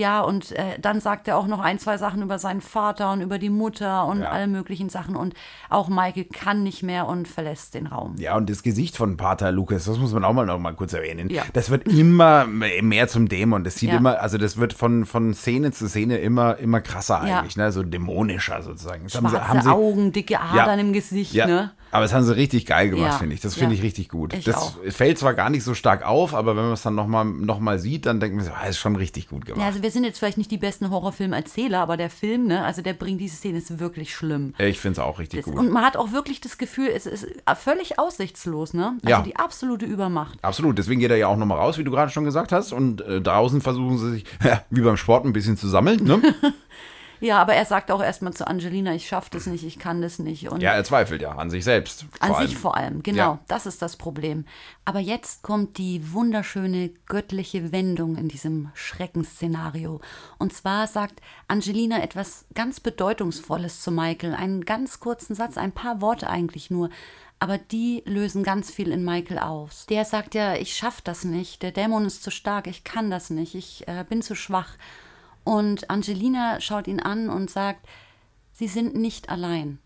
[0.00, 3.20] ja, und äh, dann sagt er auch noch ein, zwei Sachen über seinen Vater und
[3.20, 4.30] über die Mutter und Ja.
[4.30, 5.14] alle möglichen Sachen.
[5.14, 5.34] Und
[5.68, 8.16] auch Michael kann nicht mehr und verlässt den Raum.
[8.18, 10.92] Ja, und das Gesicht von Pater Lukas, das muss man auch mal noch mal kurz
[10.92, 11.30] erwähnen.
[11.30, 11.42] Ja.
[11.52, 13.62] Das wird immer mehr zum Dämon.
[13.62, 13.98] Das sieht Ja.
[13.98, 17.70] immer, also das wird von, von Szene zu Szene immer, immer krasser eigentlich, ne?
[17.70, 19.04] So dämonischer sozusagen.
[19.04, 21.70] Das haben Schwarze sie, haben sie, Augen, dicke Adern im Gesicht, ja, ne?
[21.92, 23.18] Aber das haben sie richtig geil gemacht, Ja.
[23.18, 23.40] finde ich.
[23.40, 23.78] Das finde Ja.
[23.80, 24.32] ich richtig gut.
[24.34, 24.74] Ich das auch.
[24.90, 27.78] fällt zwar gar nicht so stark auf, aber wenn man es dann nochmal noch mal
[27.78, 29.60] sieht, dann denkt man so, ah, ist schon richtig gut gemacht.
[29.60, 32.80] Ja, also wir sind jetzt vielleicht nicht die besten Horrorfilmerzähler, aber der Film, ne, also
[32.82, 34.54] der bringt diese Szene ist wirklich schlimm.
[34.58, 35.58] ich finde es auch richtig Das, gut.
[35.58, 37.26] und man hat auch wirklich das Gefühl, es ist
[37.56, 38.94] völlig aussichtslos, ne?
[39.02, 39.22] Also Ja.
[39.22, 40.38] die absolute Übermacht.
[40.42, 42.72] Absolut, deswegen geht er ja auch nochmal raus, wie du gerade schon gesagt hast.
[42.72, 44.24] Und äh, draußen versuchen sie sich,
[44.70, 46.04] wie beim Sport, ein bisschen zu sammeln.
[46.04, 46.20] Ne?
[47.20, 50.18] Ja, aber er sagt auch erstmal zu Angelina, ich schaffe das nicht, ich kann das
[50.18, 50.48] nicht.
[50.48, 52.06] Und ja, er zweifelt ja an sich selbst.
[52.18, 52.60] An vor sich allem.
[52.60, 53.18] vor allem, genau.
[53.18, 53.38] Ja.
[53.46, 54.46] Das ist das Problem.
[54.84, 60.00] Aber jetzt kommt die wunderschöne göttliche Wendung in diesem Schreckensszenario.
[60.38, 64.34] Und zwar sagt Angelina etwas ganz Bedeutungsvolles zu Michael.
[64.34, 66.88] Einen ganz kurzen Satz, ein paar Worte eigentlich nur.
[67.38, 69.86] Aber die lösen ganz viel in Michael aus.
[69.86, 71.62] Der sagt ja, ich schaff das nicht.
[71.62, 72.66] Der Dämon ist zu stark.
[72.66, 73.54] Ich kann das nicht.
[73.54, 74.76] Ich äh, bin zu schwach.
[75.44, 77.86] Und Angelina schaut ihn an und sagt,
[78.52, 79.78] Sie sind nicht allein.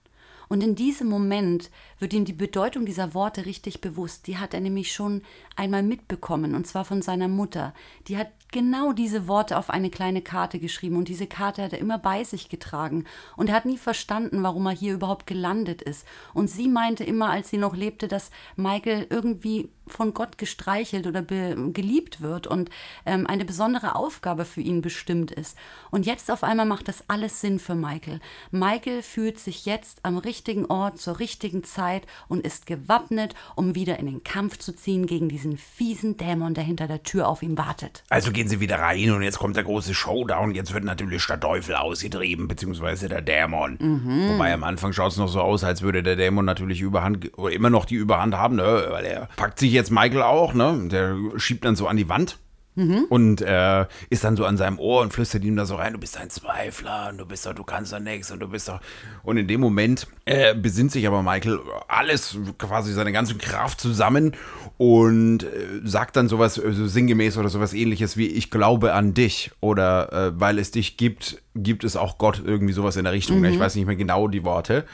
[0.49, 4.27] Und in diesem Moment wird ihm die Bedeutung dieser Worte richtig bewusst.
[4.27, 5.23] Die hat er nämlich schon
[5.57, 7.73] einmal mitbekommen, und zwar von seiner Mutter.
[8.09, 11.81] Die hat genau diese Worte auf eine kleine Karte geschrieben und diese Karte hat er
[11.81, 13.05] immer bei sich getragen.
[13.37, 16.07] Und er hat nie verstanden, warum er hier überhaupt gelandet ist.
[16.35, 21.23] Und sie meinte immer, als sie noch lebte, dass Michael irgendwie von Gott gestreichelt oder
[21.23, 22.71] geliebt wird und
[23.07, 25.57] ähm, eine besondere Aufgabe für ihn bestimmt ist.
[25.91, 28.21] Und jetzt auf einmal macht das alles Sinn für Michael.
[28.51, 33.99] Michael fühlt sich jetzt am richtigen Ort zur richtigen Zeit und ist gewappnet, um wieder
[33.99, 37.59] in den Kampf zu ziehen gegen diesen fiesen Dämon, der hinter der Tür auf ihm
[37.59, 38.05] wartet.
[38.09, 40.55] Also gehen sie wieder rein und jetzt kommt der große Showdown.
[40.55, 43.77] Jetzt wird natürlich der Teufel ausgetrieben, beziehungsweise der Dämon.
[43.81, 44.31] Mhm.
[44.31, 47.53] Wobei am Anfang schaut es noch so aus, als würde der Dämon natürlich Überhand, oder
[47.53, 48.87] immer noch die Überhand haben, ne?
[48.91, 50.89] weil er packt sich jetzt Michael auch, ne?
[50.91, 52.39] der schiebt dann so an die Wand.
[52.77, 53.07] Mhm.
[53.09, 55.99] Und äh, ist dann so an seinem Ohr und flüstert ihm da so rein, du
[55.99, 58.81] bist ein Zweifler und du bist doch, du kannst doch nichts und du bist doch.
[59.23, 64.33] Und in dem Moment äh, besinnt sich aber Michael alles, quasi seine ganze Kraft zusammen
[64.77, 65.47] und äh,
[65.85, 70.13] sagt dann sowas äh, so sinngemäß oder sowas ähnliches wie Ich glaube an dich oder
[70.13, 73.41] äh, weil es dich gibt, gibt es auch Gott, irgendwie sowas in der Richtung.
[73.41, 73.51] ne?
[73.51, 74.85] Ich weiß nicht mehr genau die Worte.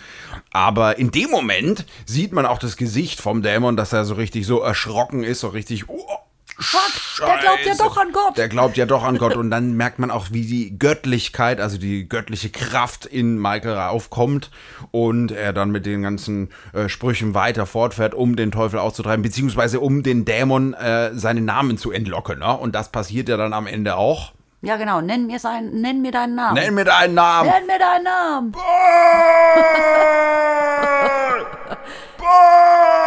[0.52, 4.46] Aber in dem Moment sieht man auch das Gesicht vom Dämon, dass er so richtig
[4.46, 5.88] so erschrocken ist, so richtig.
[5.88, 6.18] Oh,
[6.62, 8.36] Fuck, der glaubt ja doch an Gott.
[8.36, 9.34] Der glaubt ja doch an Gott.
[9.34, 14.50] Und dann merkt man auch, wie die Göttlichkeit, also die göttliche Kraft in Michael aufkommt
[14.90, 19.80] und er dann mit den ganzen äh, Sprüchen weiter fortfährt, um den Teufel auszutreiben, beziehungsweise
[19.80, 22.40] um den Dämon äh, seinen Namen zu entlocken.
[22.40, 22.54] Ne?
[22.54, 24.32] Und das passiert ja dann am Ende auch.
[24.60, 25.00] Ja, genau.
[25.00, 26.54] Nenn mir, sein, nenn mir deinen Namen.
[26.54, 27.48] Nenn mir deinen Namen.
[27.50, 28.52] Nenn mir deinen Namen.
[28.52, 28.62] Paul!
[32.18, 32.99] Paul!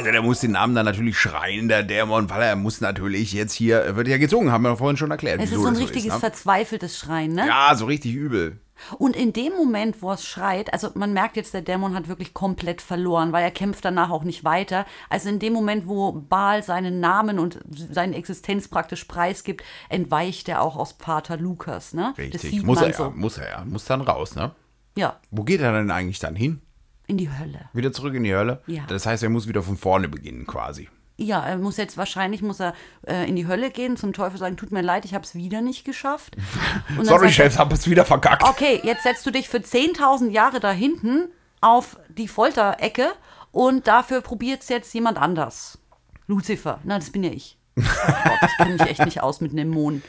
[0.00, 3.52] Also der muss den Namen dann natürlich schreien, der Dämon, weil er muss natürlich jetzt
[3.52, 5.42] hier, er wird ja gezogen, haben wir vorhin schon erklärt.
[5.42, 6.18] Es ist so ein richtiges ne?
[6.18, 7.46] verzweifeltes Schreien, ne?
[7.46, 8.58] Ja, so richtig übel.
[8.96, 12.32] Und in dem Moment, wo es schreit, also man merkt jetzt, der Dämon hat wirklich
[12.32, 14.86] komplett verloren, weil er kämpft danach auch nicht weiter.
[15.10, 20.62] Also in dem Moment, wo Baal seinen Namen und seine Existenz praktisch preisgibt, entweicht er
[20.62, 22.14] auch aus Pater Lukas, ne?
[22.16, 22.62] Richtig.
[22.62, 23.10] Muss er, ja, so.
[23.10, 23.64] muss er ja.
[23.66, 24.52] Muss dann raus, ne?
[24.96, 26.62] Ja, Wo geht er denn eigentlich dann hin?
[27.10, 27.68] In die Hölle.
[27.72, 28.62] Wieder zurück in die Hölle?
[28.66, 28.84] Ja.
[28.88, 30.88] Das heißt, er muss wieder von vorne beginnen quasi.
[31.18, 32.72] Ja, er muss jetzt wahrscheinlich muss er
[33.06, 35.60] äh, in die Hölle gehen, zum Teufel sagen, tut mir leid, ich habe es wieder
[35.60, 36.36] nicht geschafft.
[36.96, 38.42] Sorry, sagt er, Chefs, hab es wieder verkackt.
[38.48, 41.28] Okay, jetzt setzt du dich für 10.000 Jahre da hinten
[41.60, 43.10] auf die Folterecke
[43.52, 45.78] und dafür probiert es jetzt jemand anders.
[46.26, 46.78] Lucifer.
[46.84, 47.58] Na, das bin ja ich.
[47.76, 50.02] Oh Gott, ich kenne mich echt nicht aus mit Dämonen.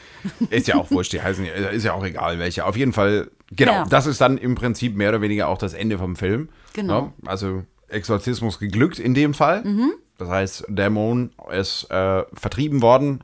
[0.49, 2.65] Ist ja auch wurscht, die heißen, ja- ist ja auch egal welche.
[2.65, 3.85] Auf jeden Fall, genau, Ja.
[3.89, 6.49] das ist dann im Prinzip mehr oder weniger auch das Ende vom Film.
[6.73, 7.13] Genau.
[7.23, 9.63] Ja, also Exorzismus geglückt in dem Fall.
[9.63, 9.91] Mhm.
[10.17, 13.21] Das heißt, Dämon ist äh, vertrieben worden.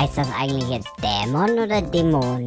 [0.00, 2.46] Heißt das eigentlich jetzt Dämon oder Dämon?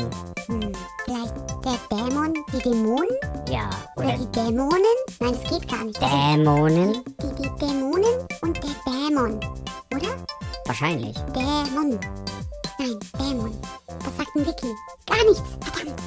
[1.06, 3.16] Vielleicht der Dämon, die Dämonen?
[3.48, 4.82] Ja, Oder oder die Dämonen?
[5.20, 6.02] Nein, das geht gar nicht.
[6.02, 6.96] Das Dämonen?
[6.96, 9.36] sind die, die Dämonen und der Dämon.
[9.94, 10.18] Oder?
[10.66, 11.16] Wahrscheinlich.
[11.36, 12.00] Dämon.
[12.80, 13.56] Nein, Dämon.
[13.88, 14.74] Was sagt ein Wiki?
[15.06, 15.44] Gar nichts.
[15.62, 16.02] Verdammt.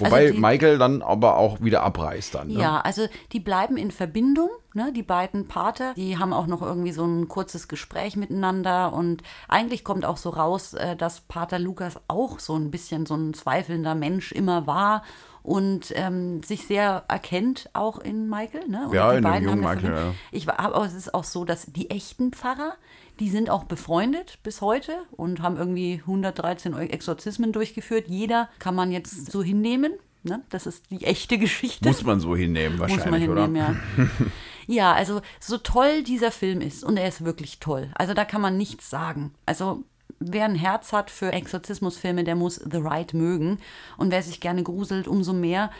[0.00, 2.48] Wobei Also die- Michael dann aber auch wieder abreißt dann.
[2.48, 2.60] Ne?
[2.60, 4.92] Ja, also die bleiben in Verbindung, ne?
[4.92, 9.84] die beiden Pater, die haben auch noch irgendwie so ein kurzes Gespräch miteinander und eigentlich
[9.84, 13.94] kommt auch so raus, äh, dass Pater Lukas auch so ein bisschen so ein zweifelnder
[13.94, 15.02] Mensch immer war
[15.42, 18.68] und ähm, sich sehr erkennt auch in Michael.
[18.68, 18.86] Ne?
[18.88, 20.14] Und Ja, die in dem beiden haben jungen Michael, ja.
[20.30, 22.74] Ich war, aber es ist auch so, dass die echten Pfarrer,
[23.20, 28.06] die sind auch befreundet bis heute und haben irgendwie 113 Exorzismen durchgeführt.
[28.08, 29.92] Jeder kann man jetzt so hinnehmen.
[30.22, 30.42] Ne?
[30.50, 31.88] Das ist die echte Geschichte.
[31.88, 33.76] Muss man so hinnehmen wahrscheinlich, hinnehmen, ja.
[34.66, 37.90] ja, also so toll dieser Film ist und er ist wirklich toll.
[37.94, 39.32] Also da kann man nichts sagen.
[39.46, 39.84] Also
[40.18, 43.58] wer ein Herz hat für Exorzismusfilme, der muss The Ride mögen
[43.96, 45.70] und wer sich gerne gruselt, umso mehr.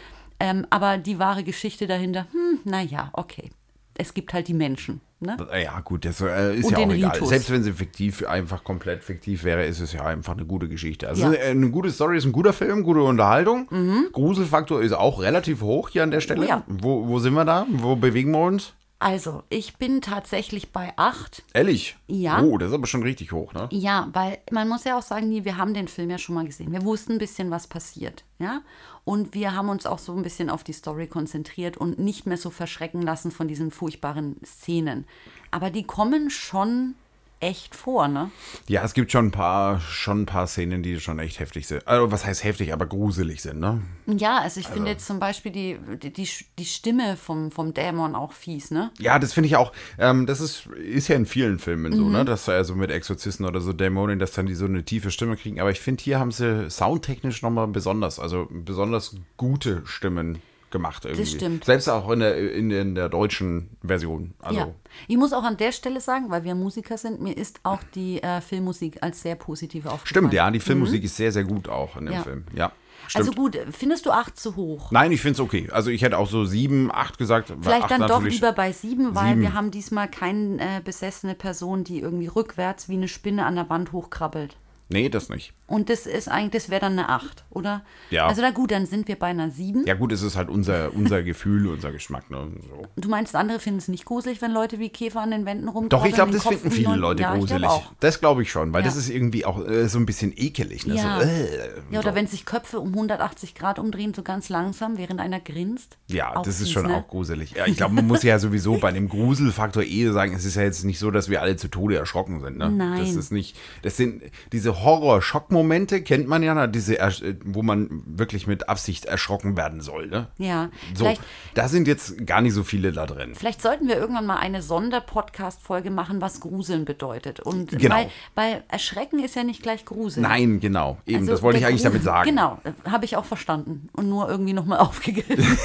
[0.41, 3.51] Ähm, aber die wahre Geschichte dahinter, hm, naja, okay.
[3.95, 5.01] Es gibt halt die Menschen.
[5.21, 5.37] Ne?
[5.41, 5.59] oder?
[5.59, 7.11] Ja, gut, das äh, ist Und ja auch egal.
[7.12, 7.29] Ritus.
[7.31, 11.09] Selbst wenn sie fiktiv, einfach komplett fiktiv wäre, ist es ja einfach eine gute Geschichte.
[11.09, 11.33] Also Ja.
[11.33, 13.69] äh, eine gute Story ist ein guter Film, gute Unterhaltung.
[14.12, 16.41] Gruselfaktor ist auch relativ hoch hier an der Stelle.
[16.43, 16.47] Mhm.
[16.47, 16.62] Oh ja.
[16.69, 17.66] Wo, wo sind wir da?
[17.71, 18.75] Wo bewegen wir uns?
[19.01, 21.44] Also, ich bin tatsächlich bei acht.
[21.55, 21.96] Ehrlich?
[22.09, 22.42] Ja.
[22.42, 23.68] Oh, das ist aber schon richtig hoch, ne?
[23.70, 26.44] Ja, weil man muss ja auch sagen, nie, wir haben den Film ja schon mal
[26.44, 26.72] gesehen.
[26.72, 28.62] Wir wussten ein bisschen, was passiert, ja.
[29.05, 32.36] Und wir haben uns auch so ein bisschen auf die Story konzentriert und nicht mehr
[32.36, 35.07] so verschrecken lassen von diesen furchtbaren Szenen.
[35.53, 36.94] Aber die kommen schon
[37.41, 38.30] echt vor, ne?
[38.66, 41.86] Ja, es gibt schon ein paar, schon ein paar Szenen, die schon echt heftig sind.
[41.86, 43.82] Also, was heißt heftig, aber gruselig sind, ne?
[44.07, 46.28] Ja, also ich finde jetzt zum Beispiel die, die,
[46.59, 48.91] die, Stimme vom, vom Dämon auch fies, ne?
[48.99, 49.72] Ja, das finde ich auch.
[49.99, 52.12] Ähm, das ist, ist ja in vielen Filmen so, Mhm.
[52.12, 52.24] ne?
[52.24, 55.61] Dass also mit Exorzisten oder so Dämonen, dass dann die so eine tiefe Stimme kriegen.
[55.61, 61.27] Aber ich finde, hier haben sie soundtechnisch nochmal besonders, also besonders gute Stimmen gemacht irgendwie.
[61.27, 61.64] stimmt.
[61.64, 64.35] Selbst auch in der, in, in der deutschen Version.
[64.41, 64.69] Also, ja.
[65.07, 68.23] Ich muss auch an der Stelle sagen, weil wir Musiker sind, mir ist auch die
[68.23, 70.07] äh, Filmmusik als sehr positiv aufgefallen.
[70.07, 72.23] Stimmt, ja, die Filmmusik ist sehr, sehr gut auch in dem Ja.
[72.23, 72.45] Film.
[72.55, 72.73] Ja.
[73.07, 73.29] Stimmt.
[73.29, 74.91] Also gut, findest du acht zu hoch?
[74.91, 75.69] Nein, ich finde es okay.
[75.73, 77.53] Also ich hätte auch so sieben, acht gesagt.
[77.61, 79.41] Vielleicht acht dann doch lieber bei sieben, weil Sieben.
[79.41, 83.71] wir haben diesmal keine äh, besessene Person, die irgendwie rückwärts wie eine Spinne an der
[83.71, 84.57] Wand hochkrabbelt.
[84.91, 85.53] Nee, das nicht.
[85.66, 87.82] Und das ist eigentlich, das wäre dann eine acht, oder?
[88.09, 88.26] Ja.
[88.26, 89.84] Also na gut, dann sind wir bei einer sieben.
[89.86, 92.30] Ja gut, es ist halt unser, unser Gefühl, unser Geschmack.
[92.30, 92.49] Ne?
[92.66, 92.82] So.
[92.97, 95.91] Du meinst, andere finden es nicht gruselig, wenn Leute wie Käfer an den Wänden rumkrabbeln?
[95.91, 97.61] Doch, ich glaube, das Kopf finden viele Leute- ja, gruselig.
[97.62, 97.82] glaub.
[98.01, 98.86] Das glaube ich schon, weil Ja.
[98.86, 100.86] das ist irgendwie auch äh, so ein bisschen ekelig.
[100.86, 100.95] Ne?
[100.97, 101.20] Ja.
[101.20, 102.14] So, äh, Ja, oder so.
[102.16, 105.99] wenn sich Köpfe um 180 Grad umdrehen, so ganz langsam, während einer grinst.
[106.07, 106.95] Ja, das ist fies, schon ne?
[106.97, 107.51] auch gruselig.
[107.53, 110.62] Ja, ich glaube, man muss ja sowieso bei dem Gruselfaktor eh sagen, es ist ja
[110.62, 112.57] jetzt nicht so, dass wir alle zu Tode erschrocken sind.
[112.57, 112.70] Ne?
[112.70, 113.01] Nein.
[113.01, 114.22] Das ist nicht, das sind
[114.53, 116.99] diese Horror-Schockmomente, kennt man ja, diese,
[117.45, 120.07] wo man wirklich mit Absicht erschrocken werden soll.
[120.09, 120.29] Ne?
[120.39, 121.12] Ja, So,
[121.55, 123.35] da sind jetzt gar nicht so viele da drin.
[123.35, 127.41] vielleicht sollten wir irgendwann mal eine Sonderpodcast-Folge machen, was Gruseln bedeutet.
[127.41, 127.95] Und Genau.
[127.95, 130.22] weil, weil Erschrecken ist ja nicht gleich Gruseln.
[130.22, 130.99] Nein, genau.
[131.07, 132.31] Eben, Also das wollte ich eigentlich Grusel- damit sagen.
[132.31, 132.59] Genau,
[132.91, 135.59] habe ich auch verstanden und nur irgendwie nochmal aufgegriffen.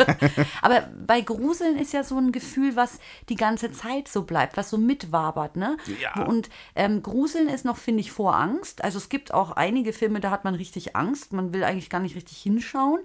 [0.62, 2.98] Aber bei Gruseln ist ja so ein Gefühl, was
[3.28, 5.56] die ganze Zeit so bleibt, was so mitwabert.
[5.56, 5.76] Ne?
[6.00, 6.24] Ja.
[6.24, 8.59] Und ähm, Gruseln ist noch, finde ich, vor Angst.
[8.82, 11.32] Also es gibt auch einige Filme, da hat man richtig Angst.
[11.32, 13.00] Man will eigentlich gar nicht richtig hinschauen.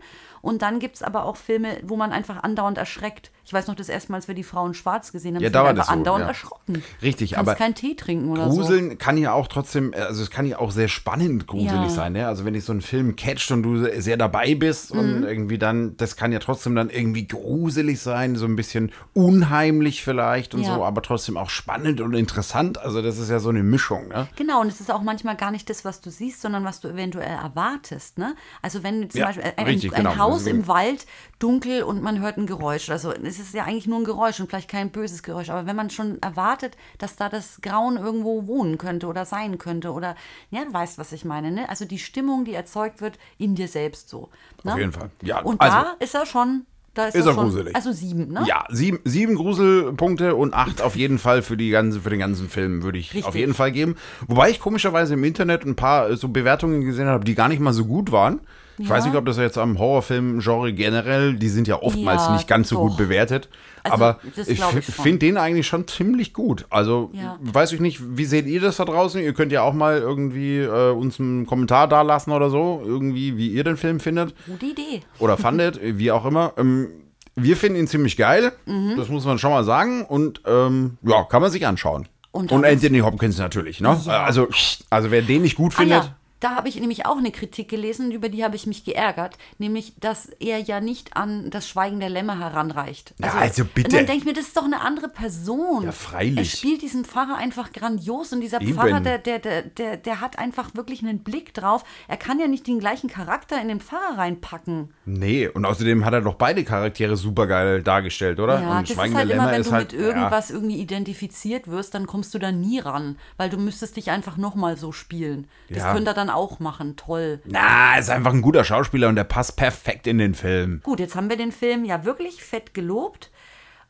[0.45, 3.31] Und dann gibt es aber auch Filme, wo man einfach andauernd erschreckt.
[3.45, 5.55] Ich weiß noch das erste Mal, als wir die Frauen schwarz gesehen haben, Ja, sind
[5.55, 6.27] wir einfach so, andauernd ja.
[6.27, 6.83] erschrocken.
[7.01, 8.57] Richtig, Kannst aber keinen Tee trinken oder so.
[8.57, 11.89] Gruseln kann ja auch trotzdem, also es kann ja auch sehr spannend gruselig Ja.
[11.89, 12.13] sein.
[12.13, 12.27] Ne?
[12.27, 15.23] Also wenn dich so ein Film catcht und du sehr dabei bist und Mhm.
[15.23, 20.53] irgendwie dann, das kann ja trotzdem dann irgendwie gruselig sein, so ein bisschen unheimlich vielleicht
[20.53, 20.75] und Ja.
[20.75, 22.77] so, aber trotzdem auch spannend und interessant.
[22.77, 24.07] Also das ist ja so eine Mischung.
[24.09, 24.27] Ne?
[24.35, 26.87] Genau, und es ist auch manchmal gar nicht das, was du siehst, sondern was du
[26.87, 28.17] eventuell erwartest.
[28.17, 28.35] Ne?
[28.61, 30.17] Also wenn zum Beispiel ein, richtig, ein genau.
[30.17, 31.05] Haus Deswegen- im Wald,
[31.39, 32.89] dunkel und man hört ein Geräusch.
[32.89, 35.49] Also es ist ja eigentlich nur ein Geräusch und vielleicht kein böses Geräusch.
[35.49, 39.91] Aber wenn man schon erwartet, dass da das Grauen irgendwo wohnen könnte oder sein könnte
[39.91, 40.15] oder,
[40.49, 41.51] ja, du weißt, was ich meine.
[41.51, 41.69] Ne?
[41.69, 44.29] Also die Stimmung, die erzeugt wird in dir selbst so.
[44.63, 44.73] Ne?
[44.73, 45.09] Auf jeden Fall.
[45.21, 47.75] Ja, und also- da ist er schon, da ist, Ist er schon, gruselig.
[47.75, 48.45] also sieben, ne?
[48.47, 52.49] Ja, sieben, sieben Gruselpunkte und acht auf jeden Fall für, die ganze, für den ganzen
[52.49, 53.25] Film würde ich Richtig.
[53.25, 53.95] auf jeden Fall geben.
[54.27, 57.59] Wobei ich komischerweise im Internet ein paar äh, so Bewertungen gesehen habe, die gar nicht
[57.59, 58.39] mal so gut waren.
[58.77, 58.95] Ich Ja.
[58.95, 62.69] weiß nicht, ob das jetzt am Horrorfilm-Genre generell, die sind ja oftmals Ja, nicht ganz
[62.69, 62.81] so doch.
[62.89, 63.47] gut bewertet.
[63.83, 66.65] Also, aber ich ich finde den eigentlich schon ziemlich gut.
[66.69, 67.37] Also Ja.
[67.41, 69.21] weiß ich nicht, wie seht ihr das da draußen?
[69.21, 73.37] Ihr könnt ja auch mal irgendwie äh, uns einen Kommentar da lassen oder so, irgendwie,
[73.37, 75.01] wie ihr den Film findet Gute Idee.
[75.19, 76.53] oder fandet, wie auch immer.
[76.57, 76.87] Ähm,
[77.35, 78.95] wir finden ihn ziemlich geil, Mhm.
[78.97, 80.03] das muss man schon mal sagen.
[80.05, 82.07] Und ähm, ja, kann man sich anschauen.
[82.31, 83.97] Und Und, Anthony Hopkins natürlich, ne?
[84.07, 84.47] Also,
[84.89, 86.15] also wer den nicht gut Ah findet, ja,
[86.45, 89.93] da habe ich nämlich auch eine Kritik gelesen, über die habe ich mich geärgert, nämlich,
[89.99, 93.15] dass er ja nicht an das Schweigen der Lämmer heranreicht.
[93.17, 93.87] Ja, also bitte.
[93.87, 95.85] Und dann denke ich mir, das ist doch eine andere Person.
[95.85, 96.37] Ja, freilich.
[96.37, 98.75] Er spielt diesen Pfarrer einfach grandios und dieser Eben.
[98.75, 101.83] Pfarrer, der, der, der, der, der hat einfach wirklich einen Blick drauf.
[102.07, 104.93] Er kann ja nicht den gleichen Charakter in den Pfarrer reinpacken.
[105.05, 108.61] Nee, und außerdem hat er doch beide Charaktere super geil dargestellt, oder?
[108.61, 110.79] Ja, und das ist Schweigende halt immer, Lämmer wenn ist du halt, mit irgendwas irgendwie
[110.79, 114.91] identifiziert wirst, dann kommst du da nie ran, weil du müsstest dich einfach nochmal so
[114.91, 115.47] spielen.
[115.69, 115.93] Das Ja.
[115.93, 117.41] könnte er dann auch machen, toll.
[117.45, 120.81] Na, ist einfach ein guter Schauspieler und der passt perfekt in den Film.
[120.83, 123.31] Gut, jetzt haben wir den Film ja wirklich fett gelobt,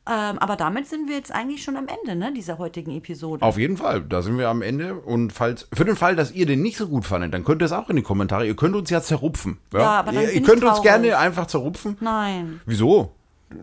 [0.08, 3.44] ähm, aber damit sind wir jetzt eigentlich schon am Ende ne, dieser heutigen Episode.
[3.44, 4.94] Auf jeden Fall, da sind wir am Ende.
[4.94, 7.66] Und falls, für den Fall, dass ihr den nicht so gut fandet, dann könnt ihr
[7.66, 8.46] es auch in die Kommentare.
[8.46, 9.58] Ihr könnt uns ja zerrupfen.
[9.74, 10.84] Ja, Ja, aber dann ihr, ihr könnt uns traurig.
[10.84, 11.98] gerne einfach zerrupfen.
[12.02, 13.14] Nein, Wieso?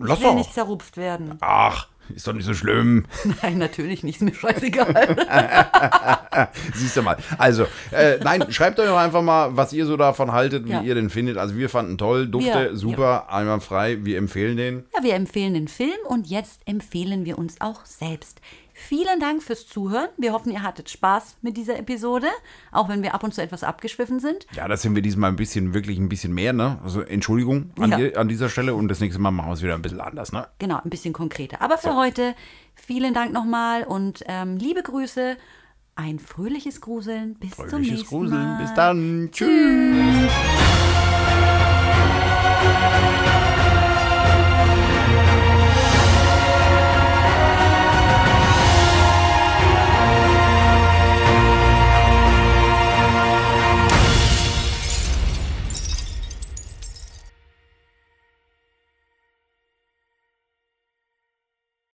[0.00, 0.34] Lass ich will doch.
[0.36, 1.36] nicht zerrupft werden.
[1.40, 3.04] Ach, ist doch nicht so schlimm.
[3.42, 5.16] Nein, natürlich nicht, ist mir scheißegal.
[6.74, 7.16] Siehst du mal.
[7.38, 10.82] Also, äh, nein, schreibt euch doch einfach mal, was ihr so davon haltet, wie Ja.
[10.82, 11.36] ihr den findet.
[11.36, 13.98] Also, wir fanden toll, Dufte, Wir- super, einwandfrei.
[14.04, 14.84] Wir empfehlen den.
[14.96, 18.40] Ja, wir empfehlen den Film und jetzt empfehlen wir uns auch selbst.
[18.74, 20.08] Vielen Dank fürs Zuhören.
[20.16, 22.28] Wir hoffen, ihr hattet Spaß mit dieser Episode,
[22.70, 24.46] auch wenn wir ab und zu etwas abgeschwiffen sind.
[24.54, 26.78] Ja, das sind wir diesmal ein bisschen, wirklich ein bisschen mehr, ne?
[26.82, 27.96] Also Entschuldigung an, ja.
[27.96, 30.32] die, an dieser Stelle und das nächste Mal machen wir es wieder ein bisschen anders,
[30.32, 30.46] ne?
[30.58, 31.60] Genau, ein bisschen konkreter.
[31.60, 31.96] Aber für so.
[31.96, 32.34] heute
[32.74, 35.36] vielen Dank nochmal und ähm, liebe Grüße.
[35.94, 37.34] Ein fröhliches Gruseln.
[37.34, 38.42] Bis fröhliches zum nächsten Gruseln.
[38.42, 38.62] Mal.
[38.62, 39.28] Bis dann.
[39.30, 39.48] Tschüss.
[42.72, 43.41] Tschüss.